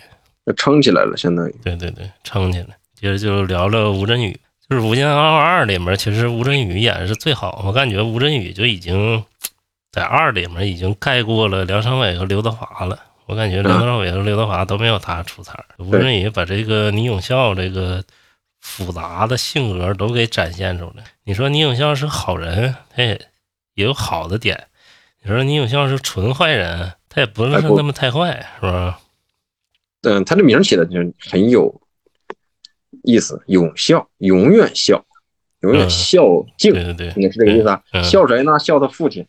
[0.46, 1.56] 就撑起来了，相当于。
[1.63, 2.78] 对对对，撑起来。
[2.94, 4.39] 接着就聊聊吴镇宇，
[4.71, 7.62] 就是《无间道二》里面，其实吴镇宇演的是最好。
[7.67, 9.21] 我感觉吴镇宇就已经
[9.91, 12.97] 在二里面已经盖过了梁朝伟和刘德华了。
[13.25, 15.65] 我感觉梁朝伟和刘德华都没有他出彩儿。
[15.77, 18.01] 吴镇宇把这个倪永孝这个
[18.62, 21.03] 复杂的性格都给展现出来。
[21.25, 23.19] 你说倪永孝是好人，他也
[23.73, 24.55] 也有好的点；
[25.21, 29.01] 你说倪永孝是纯坏人，他也不是那么太坏，是吧？
[30.03, 30.97] 嗯，他这名儿起的就
[31.29, 31.69] 很有
[33.04, 35.04] 意思，永孝，永远孝，
[35.62, 37.82] 永远嗯孝敬，对对对，应该是这个意思啊。
[37.93, 38.58] 嗯孝谁呢？
[38.60, 39.25] 孝他父亲，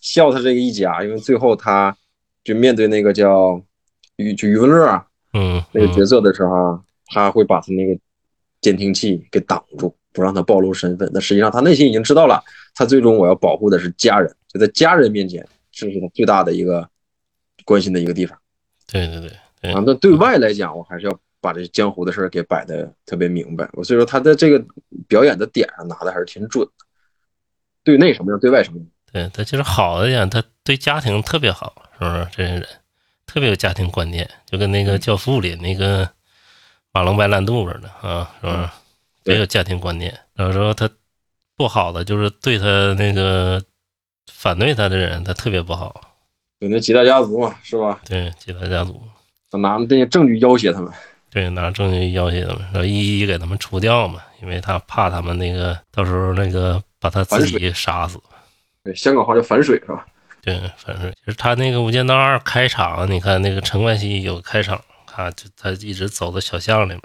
[0.00, 1.96] 孝他这个一家，因为最后他
[2.42, 3.60] 就面对那个叫
[4.16, 7.98] 余就余文乐啊嗯，嗯那个角色的时候啊，他会把他那个
[8.60, 11.10] 监听器给挡住，不让他暴露身份。
[11.12, 12.42] 那实际上他内心已经知道了，
[12.74, 16.88] 他最终我要保护的是家人，就在家人面前，这是他最大的一个
[17.64, 18.38] 关心的一个地方。
[18.86, 23.68] 对对对对啊，那对外来讲，我还是要把这江湖的事儿给摆的特别明白。
[23.74, 24.64] 我所以说他在这个
[25.06, 26.86] 表演的点上拿的还是挺准的。
[27.82, 28.86] 对内什么样，对外什么样。
[29.12, 32.28] 对，他就是好的点，他对家庭特别好，是不是？
[32.34, 32.66] 这些人
[33.26, 36.08] 特别有家庭观念，就跟那个《教父》里那个
[36.92, 38.68] 马龙白兰度似的啊，是不是？
[39.22, 40.18] 对也有家庭观念。
[40.32, 40.88] 然后说他
[41.56, 43.62] 不好的就是对他那个
[44.32, 46.00] 反对他的人，他特别不好。
[46.60, 48.00] 有那几大家族嘛，是吧？
[48.06, 48.98] 对，几大家族，
[49.50, 50.90] 他拿那些证据要挟他们。
[51.34, 58.20] 对，拿证据要挟他们，然后一一给他们除掉嘛，因为他怕他们那个到时候那个把他自己杀死。
[58.84, 60.06] 对，香港话叫反水是吧？
[60.40, 64.80] 对，反水就是他那个《无间道二》开场，你看那个陈冠希有开场，
[65.12, 67.00] 啊，就他一直走到小巷里面，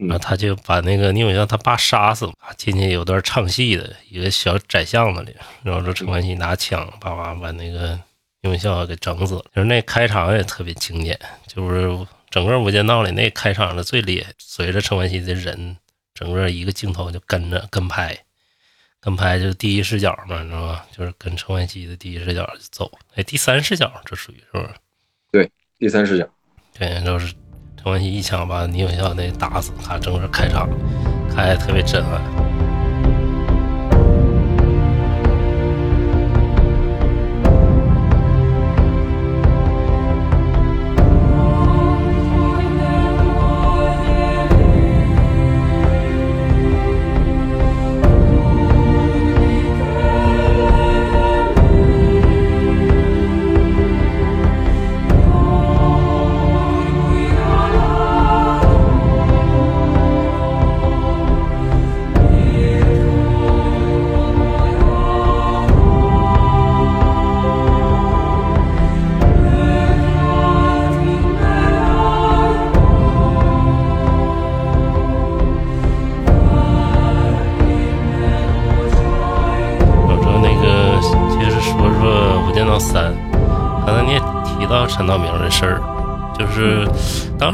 [0.00, 7.90] 嗯然后他就把那个宁永孝他爸杀死了，进去有段唱戏的一个小窄巷子里，然后说陈冠希拿枪叭叭把那个
[8.40, 11.88] 宁永孝给整死了，就是那开场也特别经典，就是
[12.34, 15.76] 整个《无间道》里那开场的最厉害，随着陈冠希的人，
[16.12, 18.18] 整个一个镜头就跟着跟拍。
[18.98, 20.84] 跟拍就是第一视角嘛，你知道吧？
[20.90, 22.90] 就是跟陈冠希的第一视角就走。
[23.14, 24.68] 哎，第三视角这属于是不是？
[25.30, 26.28] 对第三视角。
[26.76, 27.32] 对，就是
[27.76, 30.68] 陈冠希一枪把倪永孝那打死，他整个开场
[31.32, 32.20] 开的特别震撼。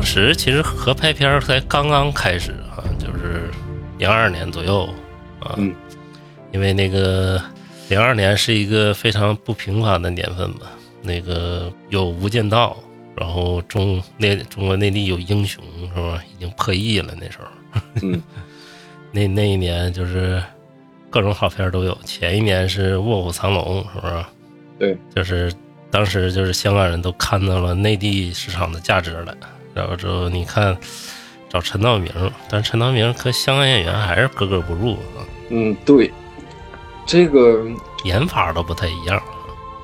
[0.00, 3.50] 当时其实合拍片儿才刚刚开始啊，就是
[3.98, 4.88] 零二年左右
[5.38, 5.74] 啊，嗯
[6.52, 7.38] 因为那个
[7.90, 10.68] 零二年是一个非常不平凡的年份吧，
[11.02, 12.78] 那个有《无间道》，
[13.20, 15.62] 然后中内中国内地有《英雄》
[15.94, 16.24] 是吧？
[16.34, 17.80] 已经破亿了那时候。
[18.02, 18.22] 嗯
[19.12, 20.42] 那那一年就是
[21.10, 21.96] 各种好片儿都有。
[22.06, 24.24] 前一年是《卧虎藏龙》，是不是？
[24.78, 25.52] 对，就是
[25.90, 29.36] 当时就是香港人都看到了内地市场的价值了。
[29.74, 30.76] 然后之后你看
[31.48, 32.12] 找陈道明，
[32.50, 36.12] 但陈道明和香港演员还是格格不入啊，嗯，对，
[37.06, 37.64] 这个
[38.04, 39.20] 演法都不太一样。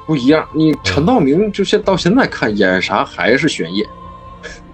[0.06, 0.46] 不一样。
[0.52, 3.84] 你陈道明就现到现在看演啥还是玄烨，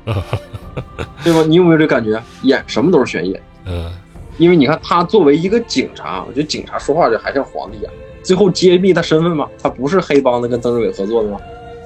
[1.25, 1.42] 对吧？
[1.46, 2.22] 你有没有这感觉？
[2.42, 3.42] 演什么都是玄烨。
[3.64, 3.90] 嗯
[4.38, 7.92] 因为你看他作为一个警察，我觉得警察说话就还像皇帝一样。
[8.22, 11.38] 最后揭秘他身份嘛，他不是黑帮的跟曾志伟合作的吗？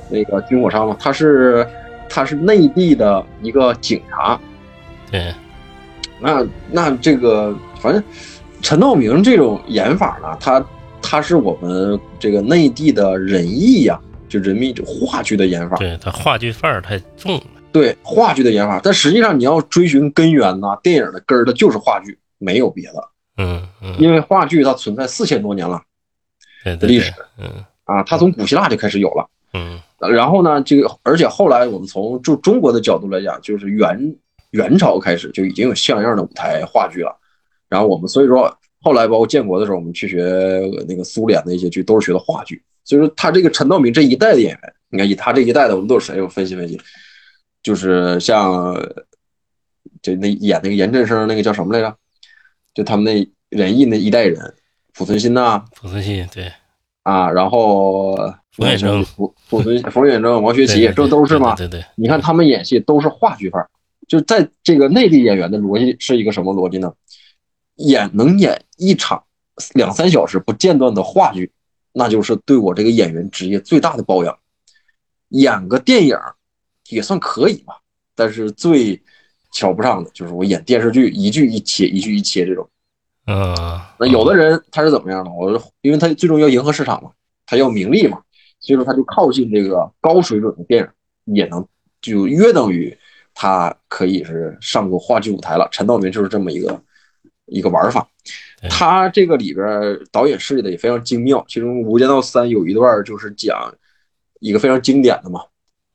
[0.08, 1.66] 那个军火商嘛，他是
[2.08, 4.38] 他是内地的一个警察。
[5.10, 5.32] 对，
[6.20, 8.02] 那那这个反正
[8.62, 10.64] 陈道明这种演法呢，他
[11.00, 15.76] 他是我们这个内地的人艺呀、就人民话剧的演法。
[15.76, 17.42] 对他话剧范儿太重了。
[17.72, 23.08] 对话剧的演法，但实际上你要追寻根源呐、电影的根儿的就是话剧，没有别的。
[23.36, 25.82] 嗯嗯，因为话剧它存在四千多年了。
[26.64, 27.48] 对对对历史，嗯
[27.84, 29.28] 啊，它从古希腊就开始有了。
[29.52, 34.16] 嗯然后呢，这个而且后来我们从就中国的角度来讲，就是元
[34.50, 37.16] 元朝开始就已经有像样的舞台话剧了。
[37.68, 40.22] 然后我们所以说后来包括建国的时候，我们去学
[40.86, 42.62] 那个苏联的一些剧，都是学的话剧。
[42.84, 46.22] 所以说他这个陈道明这一代的演员，你看以他这一代的，我们都是谁？
[46.22, 46.80] 我分析分析，
[47.62, 48.74] 就是像
[50.02, 51.96] 就那演那个严振声那个叫什么来着？
[52.74, 54.54] 就他们那仁义那一代人，
[54.94, 56.52] 濮存昕呐、濮存昕对，
[57.06, 58.16] 啊，然后
[58.50, 61.54] 冯远征濮濮存冯远征、王学圻，这都是嘛？
[61.54, 63.70] 对对对，你看他们演戏都是话剧范儿，
[64.08, 66.92] 就在这个内地演员的逻辑是一个什么逻辑呢？
[67.76, 69.22] 演能演一场
[69.74, 71.52] 两三小时不间断的话剧，
[71.92, 74.36] 那就是对我这个演员职业最大的褒扬。
[75.28, 76.18] 演个电影
[76.88, 77.74] 也算可以吧，
[78.16, 79.00] 但是最
[79.52, 82.68] 瞧不上的就是我演电视剧一句一切，一句一切这种。
[83.26, 85.30] 嗯，那有的人他是怎么样的？
[85.30, 85.50] 我
[85.82, 87.10] 因为他最终要迎合市场嘛，
[87.44, 88.20] 他要名利嘛，
[88.60, 90.88] 所以说他就靠近这个高水准的电
[91.24, 91.66] 影，也能
[92.00, 92.96] 就约等于
[93.34, 95.68] 他可以是上过话剧舞台了。
[95.70, 96.80] 陈道明就是这么一个
[97.46, 98.08] 一个玩法。
[98.70, 99.66] 他这个里边
[100.10, 103.72] 导演设计的也非常精妙，其中《无间道三》有一段就是讲
[104.40, 105.40] 一个非常经典的嘛，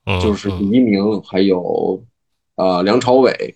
[0.06, 2.02] 嗯就是黎明还有
[2.56, 3.56] 呃梁朝伟，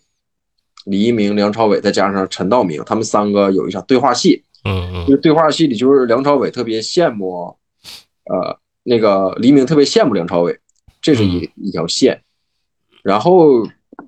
[0.86, 4.43] 李一鸣、梁朝伟再加上陈道明，他们三个有一场对话戏。
[4.63, 7.56] 嗯嗯就是对话戏里，就是梁朝伟特别羡慕，
[8.24, 10.60] 呃，那个黎明特别羡慕梁朝伟，
[11.02, 12.19] 这是一一条线。
[13.04, 13.67] 然后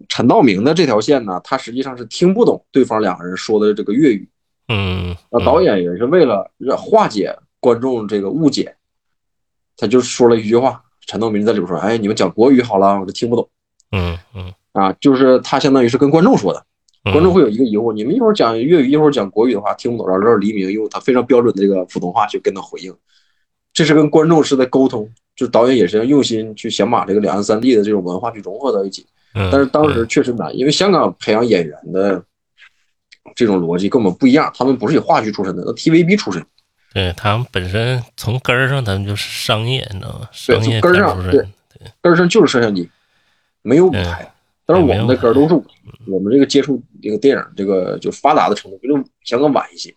[0.09, 4.27] 陈道明的这条线呢，他实际上是听不懂对方两个人说的这个粤语。
[4.69, 8.75] 嗯，那导演也是为了让化解观众这个误解，
[9.77, 10.81] 他就说了一句话。
[11.05, 13.47] 陈道明在里边说：“哎，你们讲国语好了，我就听不懂
[13.91, 16.65] 嗯嗯啊。”就是他相当于是跟观众说的。
[17.07, 22.93] 嗯，观众会有一个疑惑，你们一会儿讲粤语，一会儿讲国语的话听不懂，然后黎明用他非常标准的这个普通话去跟他回应，
[23.73, 29.05] 这是跟观众是在沟通，就是导演也是要用心去想把这个两岸三地的这种文化去融合到一起。
[29.33, 32.23] 嗯，但是当时确实难，因为香港培养演员的
[33.35, 36.43] 这种逻辑跟我们不一样，他们不是以话剧出身的，那 TVB 出身，
[36.93, 40.27] 对他们本身从根儿上，他们就是商业，你知道吗？
[40.31, 41.45] 商业从根儿上对。
[42.01, 42.89] 根儿上就是摄像机，
[43.61, 44.33] 没有舞台。
[44.67, 45.55] 但是我们的歌都是，
[46.07, 48.89] 我们这个接触这个电影这个就发达的程度比
[49.23, 49.93] 香港晚一些，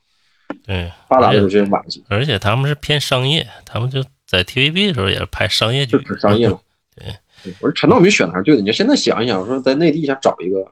[0.65, 2.01] 对，发达的时候就晚一些。
[2.09, 6.61] 而且他们是偏商业，他们就在 TVB 的时候也是拍商业剧，就是商业嘛。
[6.97, 8.61] 对，我说陈道明选的还是对的。
[8.61, 10.65] 你就现在想一想，说在内地想找一个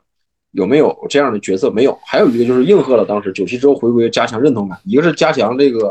[0.52, 1.68] 有没有这样的角色？
[1.68, 1.98] 没有。
[2.06, 5.90] 还有一个就是应和了当时九七之后回归加强认同感，一个是加强这个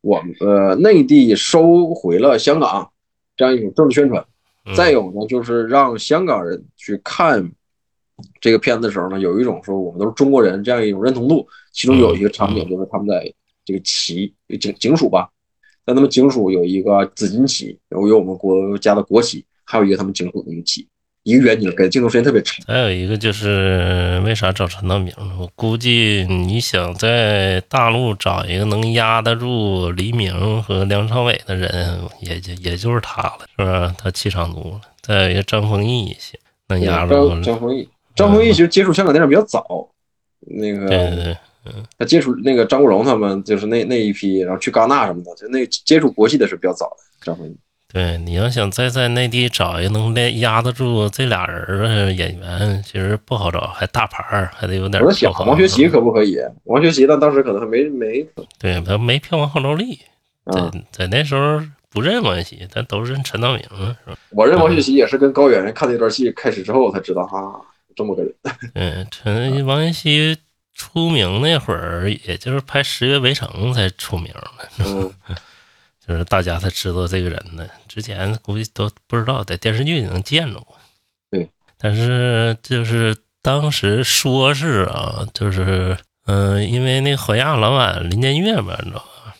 [0.00, 2.90] 我们呃内地收回了香港
[3.36, 4.24] 这样一种政治宣传，
[4.74, 7.52] 再有呢就是让香港人去看
[8.40, 11.46] 这个片子的时候呢，有一种说我们都是中国人这样一种认同度。
[11.72, 13.32] 其中有一个场景就是他们在
[13.64, 15.30] 这个旗警警署吧，
[15.84, 19.44] 在他们警署有一个紫金旗，有有我们国家的国旗。
[19.68, 20.86] 还有一个他们警署的一个旗，
[21.26, 22.64] 一个远景，给镜头时间特别长。
[22.68, 25.12] 还有一个就是为啥找陈道明？
[25.40, 33.92] 我估计你想在大陆找一个能压得住黎明和梁朝伟的人，也就也就是他了，是吧？
[33.98, 34.80] 他气场足了。
[35.02, 37.40] 再有一个张丰毅也行，能压住。
[37.40, 39.66] 张丰毅，张丰毅其实接触香港电影比较早，
[40.46, 46.96] 那个对对对，嗯，他接触那个张国荣他们就是那那一批，然后去戛纳什么的，就那接触国际的是比较早的。
[47.20, 47.56] 张丰毅。
[47.92, 55.02] 对，你要想再在内地找一个能连压得住这俩人的演员，其实不好找，还大牌儿，还得有点。
[55.02, 56.36] 我在想王学圻可不可以？
[56.64, 58.26] 王学圻，但当时可能还没没。
[58.58, 60.00] 对，他没票房号召力，
[60.52, 64.18] 在在那时候不认王学习，但都认陈道明，是吧？
[64.30, 67.54] 我认王学圻也是跟高圆圆看那段戏开始之后才知道啊，
[67.94, 68.34] 这么个人。
[68.74, 70.40] 嗯，陈王学习
[70.74, 74.84] 出名那会儿，也就是拍《十月围城》才出名的。
[74.84, 75.10] 嗯。
[76.06, 80.76] 就是大家才知道这个人呢，之前估计都不知道，在电视剧里能见着过。
[81.30, 89.34] 对，但是就是当时说是啊，就是嗯，因为那火亚老板林建岳嘛，你知道吧？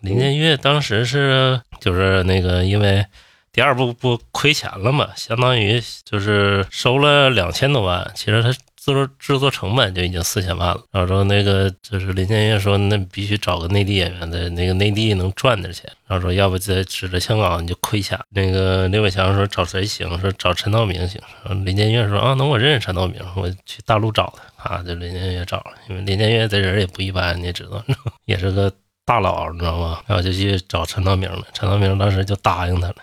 [0.00, 3.04] 林建岳当时是就是那个因为
[3.52, 8.52] 第二部不亏钱了嘛，相当于就是收了两千多万，其实他。
[8.88, 15.90] 制作制作成本就已经四千万了，然后说那个就是林建岳说，那必须找个内地演员，的那个内地能赚点钱。
[16.06, 18.18] 然后说要不在指着香港你就亏钱。
[18.30, 20.18] 那个刘伟强说找谁行？
[20.20, 21.20] 说找陈道明行。
[21.44, 24.82] 然后林建岳说啊，那我认识陈道明，我去大陆找他啊。
[24.82, 27.84] 就林建岳找了，因为林建岳这人也不一般，你也知道，
[28.24, 28.72] 也是个
[29.04, 30.00] 大佬，你知道吗？
[30.06, 31.46] 然后就去找陈道明了。
[31.52, 32.96] 陈道明当时就答应他了。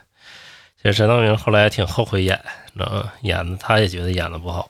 [0.81, 2.39] 其实陈道明后来挺后悔演，
[2.73, 3.13] 知道吗？
[3.21, 4.67] 演的他也觉得演的不好。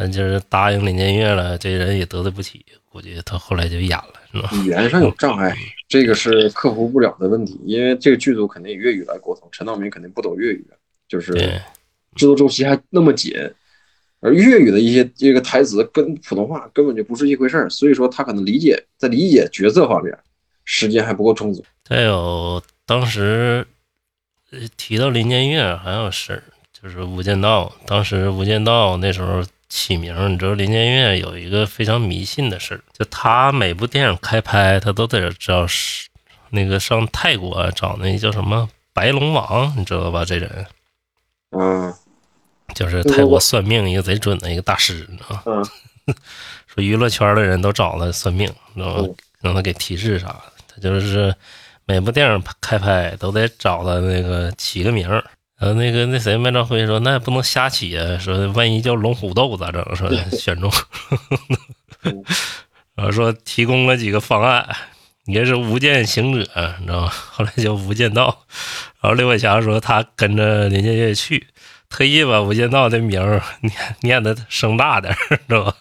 [0.00, 4.48] 嗯，就是答应林建岳了，这人也得罪不起，估计他后来就演了，是吧？
[4.62, 5.52] 语言上有障碍，
[5.88, 10.64] 这个是克服不了的问题，因为这个剧组肯定以粤语来沟通，陈道明肯定不懂粤语，
[11.08, 11.32] 就是
[12.14, 13.34] 制作周期还那么紧，
[14.20, 20.16] 而粤语的一些这个台词跟普通话根本就不是一回事儿，所以说他可能理解在理解角色方面
[20.64, 21.64] 时间还不够充足。
[21.82, 23.66] 再有当时
[24.76, 29.42] 提到林建岳还有事儿，就是《无间道》，当时《无间道》那时候。
[29.68, 36.08] 起名，你知道林建岳有一个非常迷信的事儿，就他每部电影开拍，他都得知道是
[36.50, 40.24] 那个上泰国找那叫什么白龙王，你知道吧？
[40.24, 40.66] 这人，
[41.50, 41.94] 嗯，
[42.74, 45.42] 就是泰国算命一个贼准的一个大师，你知道吗？
[46.06, 46.14] 嗯，
[46.66, 49.08] 说娱乐圈的人都找他算命，知道吗？
[49.40, 50.42] 让他给提示啥的。
[50.74, 51.34] 他就是
[51.84, 55.22] 每部电影开拍都得找他那个起个名儿。
[55.60, 59.84] 呃，那个那谁，麦兆辉说，那也不能瞎起啊，说万一叫龙虎斗咋整？
[59.96, 60.70] 说选中，
[62.94, 64.64] 然后说提供了几个方案，
[65.26, 66.38] 你这是无间行者，
[66.78, 67.08] 你知道吗？
[67.08, 68.44] 后来叫无间道。
[69.00, 71.44] 然后刘伟强说他跟着林建业去，
[71.88, 73.20] 特意把无间道的名
[73.60, 75.12] 念念的声大点，
[75.48, 75.74] 知道吧？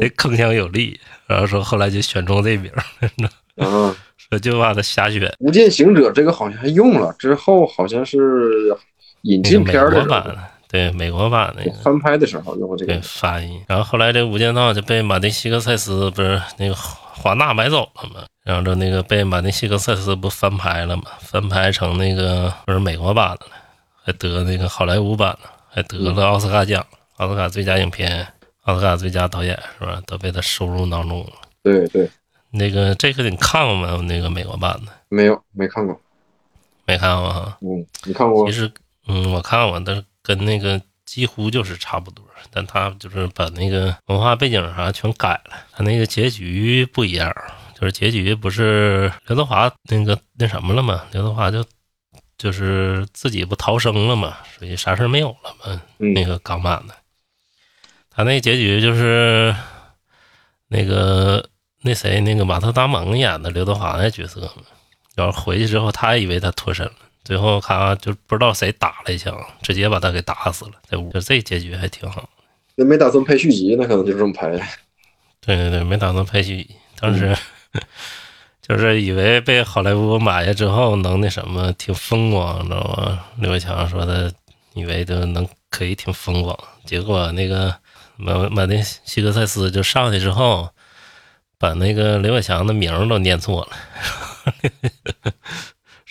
[0.00, 0.98] 这铿锵有力。
[1.26, 2.72] 然后说后来就选中这名，
[3.56, 5.30] 嗯，说就把他瞎选。
[5.40, 8.74] 无间行者这个好像还用了，之后好像是。
[9.28, 10.38] 引进片的版的，
[10.68, 23.52] 对美国版那个翻拍的时候用过这个翻译，然后后来这《无间道》就被马丁·西克塞斯不是那个华纳买走了嘛，然后这那个被马丁·西克塞斯不翻拍了嘛，翻拍成那个不是美国版的了，
[24.02, 26.84] 还得那个好莱坞版的，还得了奥斯卡奖，
[27.16, 28.26] 奥斯卡最佳影片、
[28.62, 30.00] 奥斯卡最佳导演是吧？
[30.06, 31.32] 都被他收入囊中了。
[31.62, 32.08] 对对，
[32.50, 33.94] 那个这个你看过吗？
[34.08, 36.00] 那个美国版的没有，没看过，
[36.86, 37.58] 没看过哈。
[37.60, 38.46] 嗯，你看过？
[38.46, 38.70] 其实。
[39.08, 47.34] 嗯，我看过，但是跟那个几乎就是差不多，但他就是把那个文化背景啥全改了，他那个结局不一样，
[47.74, 51.04] 就是结局不是刘德华那个那什么了吗？
[51.12, 51.64] 刘德华就
[52.36, 55.82] 就是自己不逃生了嘛，所以啥事没有了嘛。
[55.96, 56.94] 那个港版的
[58.10, 59.54] 他那结局就是
[60.68, 61.48] 那个
[61.80, 64.62] 那谁那个马特·达蒙演的刘德华那角色嘛，
[65.14, 66.92] 然后回去之后，他以为他脱身了，
[67.28, 71.12] 最后他就不知道谁打了一枪，直接把他给打死了，在屋。
[71.12, 72.26] 就这结局还挺好。
[72.74, 74.48] 那没打算拍续集，那可能就这么拍。
[75.42, 77.36] 对对对，没打算拍续集，当时、
[78.66, 83.26] 就是以为被好莱坞买下之后能那什么，挺风光，你知道吗？
[83.36, 84.32] 刘伟强说的，
[84.72, 87.74] 以为就能可以挺风光，结果那个
[88.16, 90.70] 马马丁西格塞斯就上去之后，
[91.58, 93.76] 把那个刘伟强的名儿都念错了，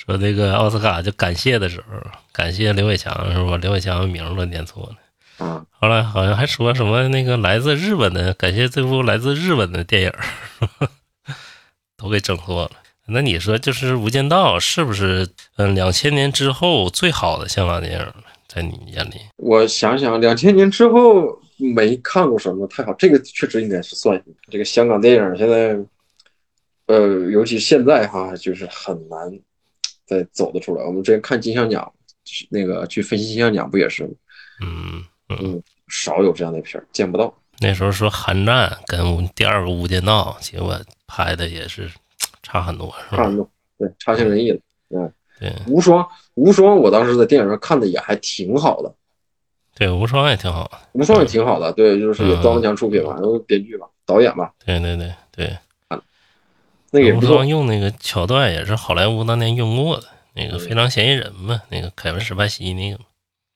[0.08, 1.98] 说那个奥斯卡就感谢的时候，
[2.32, 3.58] 感谢刘伟强是吧？
[3.58, 5.46] 刘伟强名儿都念错了。
[5.46, 10.12] 啊，后来好像还说什么那个来自日本的，感谢这部来自日本的电影，
[11.96, 12.72] 都给整错了。
[13.10, 15.28] 那你说，就是《无间道》是不是
[15.58, 18.14] 嗯两千年之后最好的香港电影？
[18.48, 19.16] 在你眼里？
[19.36, 25.78] 我想想，两千年之后没看过什么太好，这个确实应该是算这个香港电影现在，
[26.88, 29.32] 呃，尤其现在哈，就是很难
[30.08, 30.84] 再走得出来。
[30.84, 31.94] 我们之前看金像奖，
[32.50, 34.10] 那个去分析金像奖不也是吗？
[34.66, 37.32] 嗯嗯，少有这样的片儿，见不到。
[37.60, 41.90] 那时候说《寒战》跟第二个《无间道》，结果拍的也是
[42.42, 43.18] 差很多，是吧？
[43.18, 44.60] 差很多，对，差强人意了。
[44.90, 48.94] 嗯，对无双，无双，我当时在电影上看的也还挺好的，
[49.76, 50.80] 对，无双也挺好的。
[50.94, 55.58] 无双也挺好的，对，就是也嗯张文强出品吧，然后编剧吧，导演吧，对对对对，
[56.92, 57.48] 那个也不错无双。
[57.48, 63.00] 用那个桥段也是好莱坞当年用过的，那个嗯非常嫌疑人嘛，那个凯文史派西那个。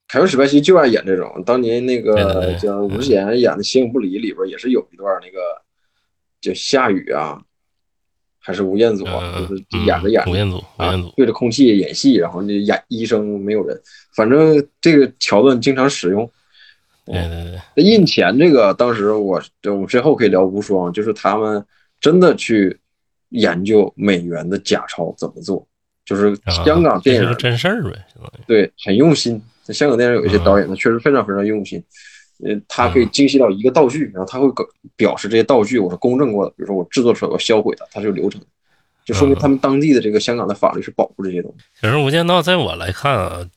[0.08, 5.40] 凯文史派西就爱演这种，当年那个叫吴世贤演的《形影不离》里边也是有一段那个
[6.42, 7.42] 叫夏雨啊，
[8.38, 9.48] 还是吴彦祖啊，
[9.86, 13.82] 演着演着吴彦祖，吴啊彦祖，，对着空气演戏，然后那演医生没有人，
[14.14, 16.30] 反正这个桥段经常使用。
[17.06, 21.66] 对对对，那印钱这个，当时我我们之后可以聊无双，就是他们
[22.02, 22.78] 真的去
[23.32, 25.68] 研究美元的假钞怎么做，
[26.06, 28.00] 就是啊香港电影这是个真事儿呗。
[28.48, 29.42] 对很用心。
[29.64, 31.84] 在香港电影有一些导演，他确实非常非常用心。
[32.44, 34.66] 呃，他可以精细到一个道具，然后他会表
[34.96, 38.48] 表示这些道具我是公证过的，比如说我制作出来我销毁它，它是有流程的，
[39.06, 41.64] 就说明他们当地的这个香港的法律是保护这些东西。
[41.80, 43.48] 其实《无间道》在我来看啊，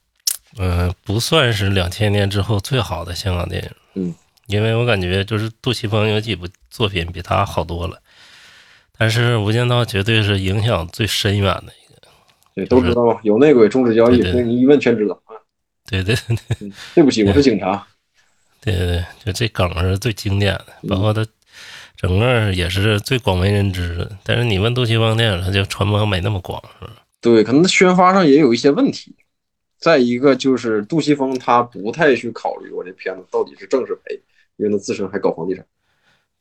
[0.59, 3.71] 嗯、不算是两千年之后最好的香港电影。
[3.95, 4.15] 嗯，
[4.49, 7.99] 因为我感觉就是杜琪峰有几部作品比他好多了，
[8.99, 12.01] 但是《无间道》绝对是影响最深远的一个。
[12.55, 13.21] 对，都知道嘛？
[13.23, 15.15] 有内鬼终止交易，对对所以你一问全知道。
[15.27, 15.35] 啊
[15.87, 17.87] 对对对对不起，我是警察。
[18.63, 21.27] 对对对，就这梗是最经典的，嗯包括他
[21.95, 24.11] 整个也是最广为人知的。
[24.23, 26.93] 但是你问杜琪峰电影，他就传播没那么广，是吧？
[27.21, 29.15] 对，可能宣发上也有一些问题。
[29.79, 34.19] 再一个就是杜琪峰他不太去考虑我这片子到底是挣是赔，
[34.57, 35.67] 因为他自身还搞房地产。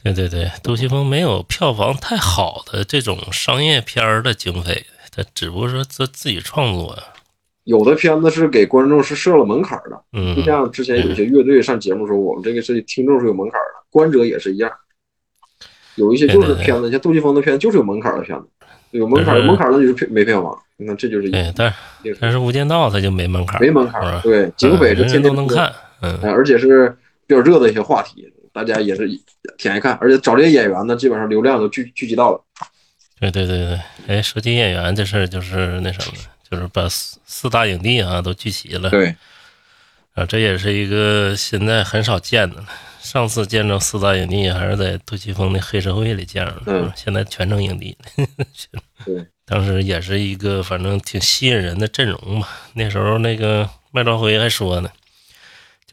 [0.04, 4.86] 对对对，杜琪峰没有票房太好的这种商业片儿的经费，
[5.16, 7.04] 他只不过说自自己创作呀。
[7.64, 14.70] 有的片子是给观众是设了门槛的，嗯就，像之前有些乐队上节目说，我们这个是听众是有门槛的，观者也是一样。
[15.96, 18.46] 有一些就是片子，像杜琪峰的片子就是有门槛的片子，
[18.92, 20.58] 有门槛，嗯有门槛那就是没票房。
[20.76, 24.20] 你看这就是一对，但是但是《无间道》它就没门槛儿，没门槛是吧。
[24.24, 26.90] 对，警匪是天天能看，嗯，哎，而且是
[27.26, 29.10] 比较热的一些话题，大家也是
[29.58, 32.42] 挺爱看，而且找这些演员呢，基本上流量都聚聚集到了。
[33.20, 33.80] 对对对对。
[34.08, 36.18] 哎，说起演员这事儿，就是那什么，
[36.50, 39.16] 就是把四四大影帝啊都聚齐了，对，
[40.14, 42.68] 啊，这也是一个现在很少见的了。
[43.02, 48.82] 上次见着四大影帝还是在杜琪峰的黑社会里见着的，嗯现在全成影帝了。
[49.06, 52.48] 对，当时也是一个反正挺吸引人的阵容吧。
[52.74, 54.90] 那时候那个麦兆辉还说呢，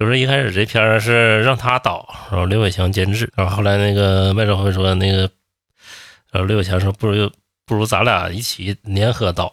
[0.00, 5.30] 就是一开始这片儿是让他导，然后刘伟强监制，然后后来那个麦兆辉说那个，
[6.32, 7.30] 然后刘伟强说不如
[7.66, 9.52] 不如咱俩一起联合导，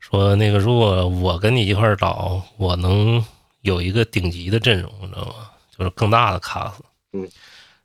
[0.00, 3.24] 说那个如果我跟你一块儿导，我能
[3.60, 5.34] 有一个顶级的阵容，你知道吗？
[5.78, 6.82] 就是更大的卡司。
[7.12, 7.28] 嗯。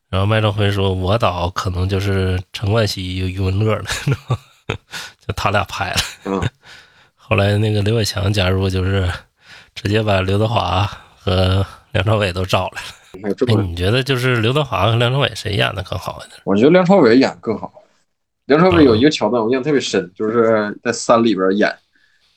[0.10, 4.40] 然后麦兆辉说：“我导可能就是陈冠希、余文乐了，你知道吗？
[5.28, 6.00] 就他俩拍了。
[6.26, 6.50] 嗯，
[7.14, 9.08] 后来那个刘伟强加入，就是
[9.76, 10.90] 直接把刘德华
[11.30, 12.88] 和梁朝伟都找来了。
[13.14, 16.42] 哎，还有这么，你觉得就是刘德华和梁朝伟谁演的更好一点？
[16.44, 17.72] 我觉得梁朝伟演更好。
[18.46, 21.72] 梁朝伟有一个桥段我印象特别深，就是在山里边演，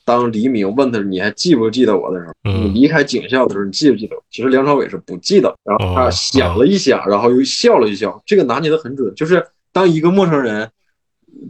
[0.05, 4.23] 当黎明问他你还记不记得我的时候，你嗯离开警校的时候，你记不记得我？
[4.29, 9.13] 其实梁朝伟是不记得，然后他哦想了一想，然后又笑了一笑，这个拿捏的很准。
[9.15, 10.69] 就是当一个陌生人，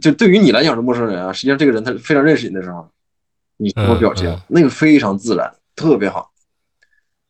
[0.00, 2.88] 就对于你来讲是陌生人啊，实际上这个人他非常认识你的时候，
[3.58, 6.30] 你什么表情嗯嗯，那个非常自然，特别好。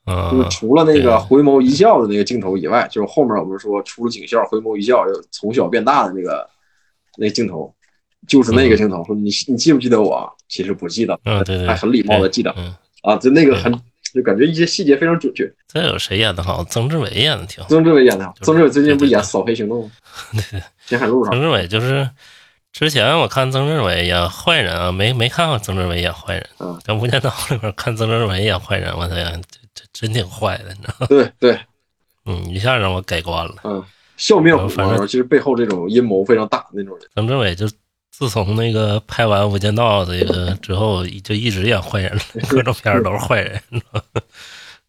[0.07, 6.49] 就是嗯，除了那个回眸一笑的那个镜头以外，就是后面我们说出了警校回眸一笑，又从小变大的那个
[7.17, 7.75] 那个镜头，
[8.29, 9.03] 就是那个镜头。
[9.05, 10.29] 说你你记不记得我啊？
[10.49, 13.73] 其实不记得，嗯，对对，还很礼貌的记得嗯，啊，就那个很
[14.13, 15.51] 就感觉一些细节非常准确。
[15.67, 16.63] 这有谁演的好？
[16.65, 17.69] 曾志伟演的挺好。
[17.69, 19.91] 曾志伟演的好，就是曾志伟最近不演《扫黑行动》吗？
[20.51, 22.09] 对前海路上曾志伟就是
[22.73, 26.47] 之前我看曾志伟演坏人啊，没没看过曾志伟演坏人。
[26.61, 29.64] 嗯在《无间道》里边看曾志伟演坏人，我操呀，这这
[29.95, 31.07] 真挺坏的，你知道吗？
[31.09, 31.59] 对对，
[32.27, 33.55] 嗯，一下让我改观了。
[33.65, 33.83] 嗯，
[34.19, 37.09] 笑面虎反正啊，其实背后这种阴谋非常大的那种人。
[37.15, 37.67] 曾志伟就
[38.11, 43.61] 自从那个拍完《无间道》这个之后，就一直演坏人了，各种片儿都是坏人。
[43.71, 44.23] 你知道吗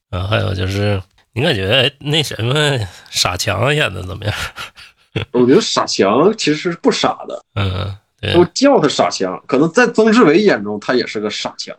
[0.09, 1.01] 然后还有就是，
[1.33, 2.79] 你感觉那什么
[3.09, 4.33] 傻强演的怎么样？
[5.31, 11.75] 我觉得傻强其实是不傻的，嗯，对，都叫他傻强，可能在曾志伟眼中他也是个傻强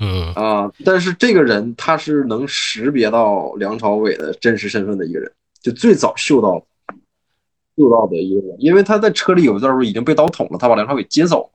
[0.00, 0.72] 嗯啊。
[0.84, 5.30] 但是这个人他是能识别到梁朝伟的真实身份的一个人，
[5.62, 6.64] 就最早嗅到
[7.76, 11.50] 嗅到的一个人，因为他在车里有一段时候已经被刀捅了，他把梁朝伟接走了，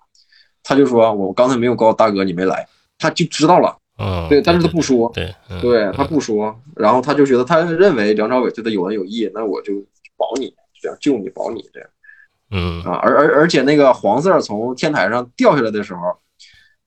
[0.64, 2.68] 他就说：“我刚才没有告诉大哥你没来。”
[2.98, 9.74] 他就知道了，嗯，对，但是他不说，对，嗯对他不说，然后他就觉得他认为梁朝伟对他有恩有义，那我就
[10.16, 11.90] 保你，这样救你保你这样。
[12.52, 16.18] 嗯啊，而而而且那个黄色从天台上掉下来的时候，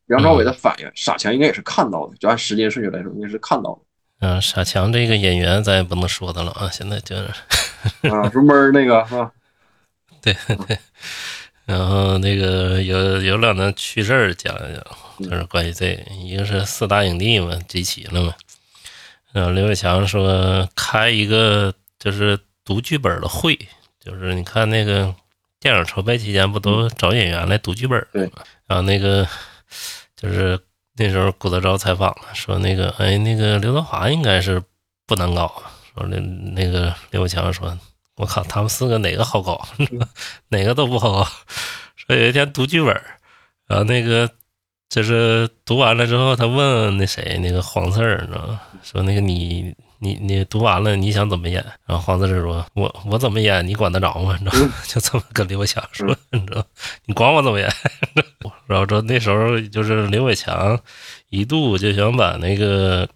[0.08, 3.80] 梁朝伟的反应，傻强应该也是看到的，就按时间顺序来说，应该是看到的。
[4.20, 7.22] 嗯，傻强这个演员咱也不能说他了啊，现在就是
[8.10, 9.30] 啊，是闷儿那个啊，
[10.20, 10.34] 对
[10.66, 10.78] 对，
[11.64, 18.34] 然后那个有有两段趣事儿讲一讲，就是关于这个，一个是四大影帝嘛，集齐了嘛。
[19.32, 23.56] 然后刘伟强说开一个就是读剧本的会，
[24.00, 25.14] 就是你看那个
[25.60, 28.26] 电影筹备期间不都找演员来读剧本对。
[28.28, 28.42] 吗？
[28.66, 29.28] 然后那个
[30.20, 30.58] 就是
[30.96, 34.62] 那时候古德昭采访了，说那个哎那个刘德华应该是
[35.06, 37.78] 不难搞啊，说那那个刘伟强说。
[38.16, 39.64] 我靠，他们四个哪个好搞？
[40.50, 41.28] 哪个都不好搞。
[41.94, 42.92] 说有一天读剧本，
[43.68, 44.28] 然后那个
[44.88, 48.60] 就是读完了之后，他问那谁那个黄四儿，你知道吗？
[48.82, 51.64] 说那个你你你读完了你想怎么演？
[51.86, 54.36] 然后黄四儿说：“我我怎么演你管得着吗？
[54.40, 54.74] 你知道吗？
[54.86, 56.64] 就这么跟刘伟强说，你知道吗？
[57.06, 57.68] 你管我怎么演？
[58.66, 60.78] 然后说那时候就是刘伟强
[61.30, 63.08] 一度就想把那个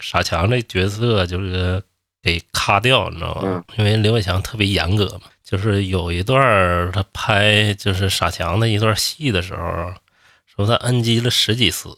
[0.00, 1.82] 傻强这角色就是
[2.22, 3.40] 给咔掉，你知道吗？
[3.44, 9.92] 嗯因为刘伟强特别严格嘛，就是有一段他拍就是傻强的一段戏的时候，
[10.46, 11.88] 说他 NG 了十几次，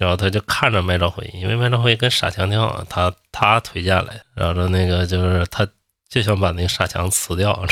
[0.00, 5.68] 然后他就看着麦兆辉，因为麦兆辉跟傻强挺好，他他推荐来，然后说那个就是他
[6.08, 7.62] 就想把那个傻强辞掉，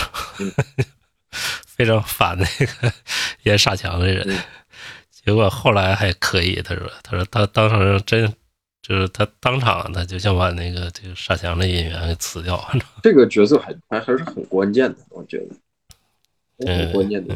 [1.66, 2.92] 非常烦那个
[3.44, 4.22] 演傻强的人。
[4.28, 4.38] 嗯。
[5.10, 8.30] 结果后来还可以，他说他说他当时真
[8.82, 12.62] 就是他当场他就想把那个这个傻强的演员给辞掉，
[13.02, 15.38] 这个角色还还还是很关键的，我觉
[16.58, 17.34] 得，很关键的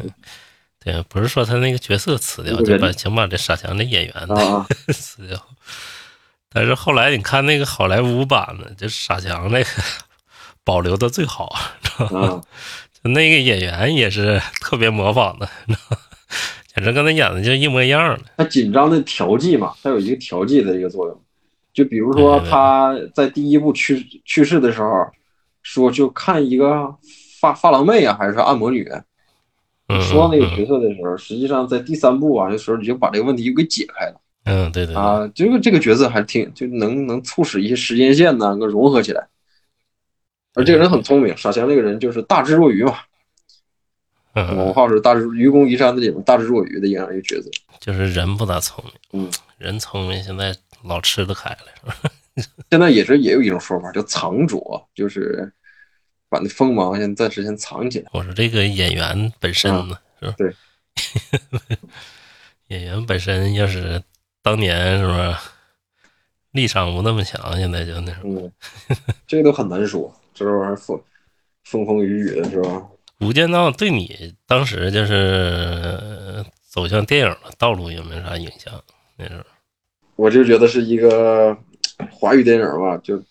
[0.83, 4.13] 对，不是说他那个角色辞掉，就把想把这傻强的演员
[4.93, 5.41] 辞掉。
[6.51, 9.69] 但是后来你看那个好莱坞版的，就傻强那个
[10.63, 12.27] 保留的最好，知道吗？
[12.27, 12.41] 啊，
[13.03, 15.97] 就那个演员也是特别模仿的，你知道吗？
[16.75, 18.21] 简直跟他演的就一模一样的。
[18.37, 21.21] 他紧张的调剂嘛，他有一个调剂的一个作用。
[21.71, 25.07] 就比如说他在第一部去去世的时候，
[25.61, 26.95] 说就看一个
[27.39, 28.87] 发发廊妹啊，还是按摩女，
[29.87, 35.29] 嗯，说那个嗯角色的时候，实际上在第三部啊的时候你就把这个问题给解开了嗯，对对对，啊。
[35.35, 39.27] 这个这个角色还挺就能能促使一些时间线呢，能融合起来。
[40.55, 42.95] 而这个人很聪明，傻强这个人就是大智若愚嘛。
[44.35, 47.51] 嗯我嗯，话是大智愚公移山的里面大智若愚的这样一个角色。
[47.79, 52.11] 就是人不咋聪明，嗯，人聪明现在老吃得开了，是吧？
[52.71, 55.51] 现在也是也有一种说法叫藏拙，就是
[56.33, 58.09] 把那锋芒先暂时先藏起来。
[58.11, 60.33] 我说这个演员本身呢，是吧？
[60.35, 60.51] 对，
[62.69, 64.01] 演员本身要是
[64.41, 65.39] 当年是吧，
[66.53, 68.41] 立场不那么强，现在就那什么。
[68.41, 68.51] 嗯，
[69.27, 70.99] 这个都很难说，这玩意儿风
[71.65, 72.69] 风风雨雨的是吧？
[73.19, 78.73] 《无间道》对你当时就是呃走向电影的道路有没有啥影响？
[79.17, 79.43] 那时候，
[80.15, 81.55] 我就觉得是一个
[82.11, 83.25] 华语电影吧，就就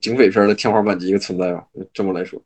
[0.00, 2.40] 警匪片的天花板级一个存在吧，这么来说。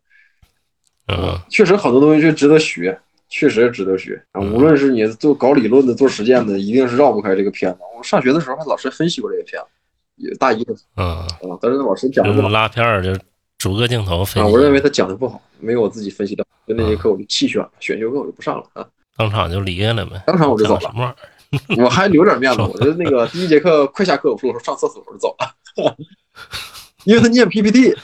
[1.06, 2.98] 嗯确实很多东西就值得学，
[3.28, 4.40] 确实值得学啊。
[4.40, 7.78] 无论是你做搞理论的、做实践的，一定是绕不开这个片子。
[7.96, 9.68] 我上学的时候还老师分析过这个片子，
[10.16, 13.14] 也大一的时嗯，候啊，但是老师讲的不好拉片儿就
[13.58, 16.56] 逐个镜头分啊，析，我认为他讲的不好，没有我自己分析的好。
[16.66, 18.86] 就那节课我就弃选了，选修课我就不上了啊。
[19.16, 20.22] 当场就离开了呗。
[20.26, 21.84] 当场我就走了什么玩意儿？
[21.84, 25.96] 我还留点面子， 我觉得那个第一节课快下课，我说我说上厕所，我就走了，
[27.04, 27.94] 因为他念 PPT，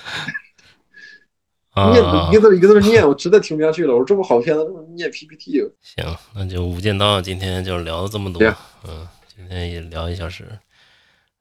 [1.70, 3.92] 啊， 念一个字一个字念，我实在听不下去了。
[3.92, 10.46] 我说这么好片子，念 PPT，行，那就《无间道》今天就聊这么多行，嗯，今天也聊一小时，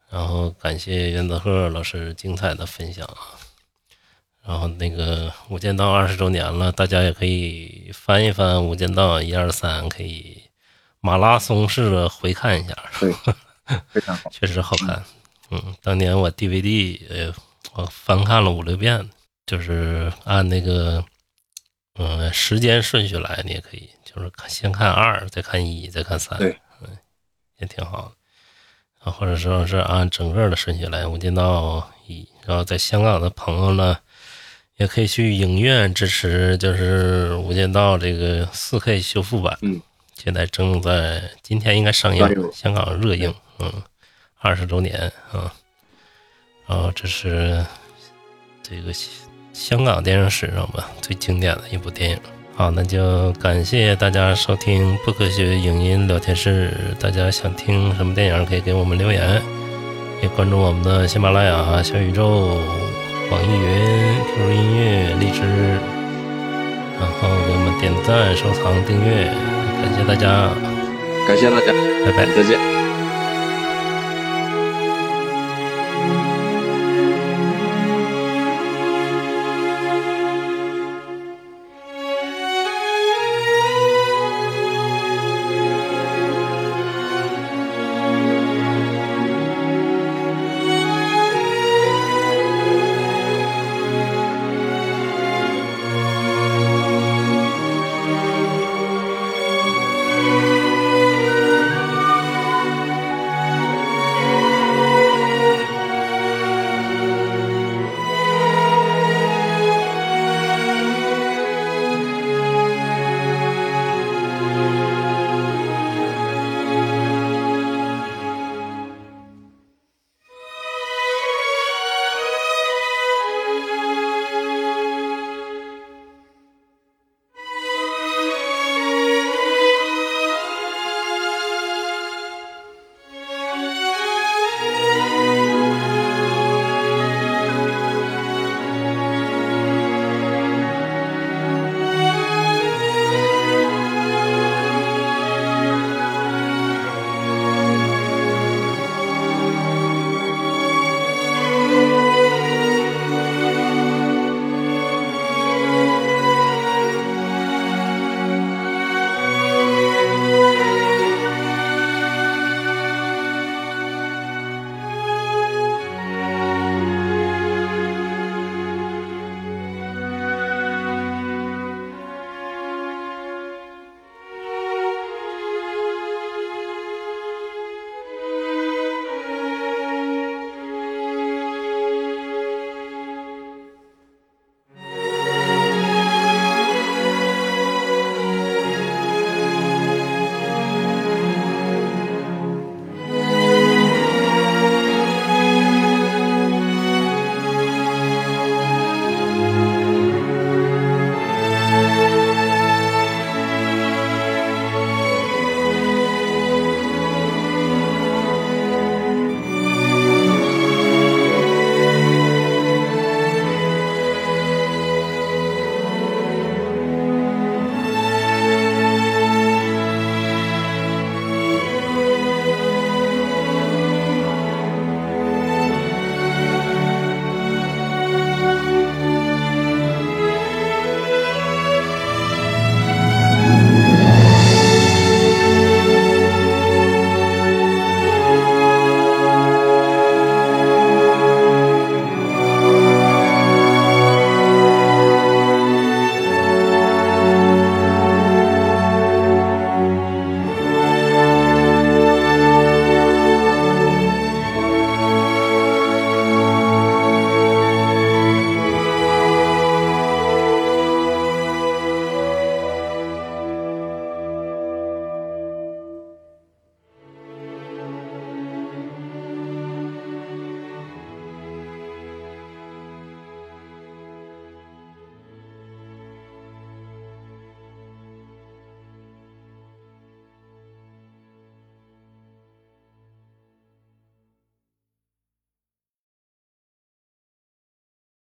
[0.09, 3.37] 然后感谢袁泽赫老师精彩的分享啊。
[4.45, 10.41] 然后那个《无间道》二十周年了，大家也可以翻一翻《无间道》一二三，可以
[11.01, 13.13] 马拉松式的回看一下，对，
[13.91, 14.29] 非常好。
[14.31, 15.03] 确实好看。
[15.51, 17.33] 嗯，当年我 DVD 呃，
[17.73, 19.09] 我翻看了五六遍，
[19.45, 21.03] 就是按那个
[21.95, 26.97] 嗯、呃时间顺序来，你也可以，就是看先看二，再看一，再看三，对，嗯，
[27.59, 28.11] 也挺好的。
[28.99, 33.97] 啊，或者说是按整个的顺序来，《无间道一》，然后在香港的朋友呢，
[34.75, 39.81] 也可以去影院支持，就是《无间道》这个四 K 修复版，嗯，
[40.15, 43.83] 现在正在今天应该上映，香港热映，嗯，
[44.39, 45.51] 二十周年啊，然
[46.77, 47.65] 后这是
[48.61, 48.93] 这个
[49.53, 52.19] 香港电影史上吧最经典的一部电影。
[52.55, 56.73] 好，那就感谢大家收听不科学影音聊天室。
[56.99, 59.41] 大家想听什么电影，可以给我们留言，
[60.21, 62.59] 也关注我们的喜马拉雅、小宇宙、
[63.31, 65.41] 网易云、QQ 音乐、荔枝，
[66.99, 69.25] 然后给我们点赞、收藏、订阅，
[69.81, 70.49] 感谢大家，
[71.25, 71.71] 感谢大家，
[72.05, 72.25] 拜拜。
[72.35, 72.78] 再见。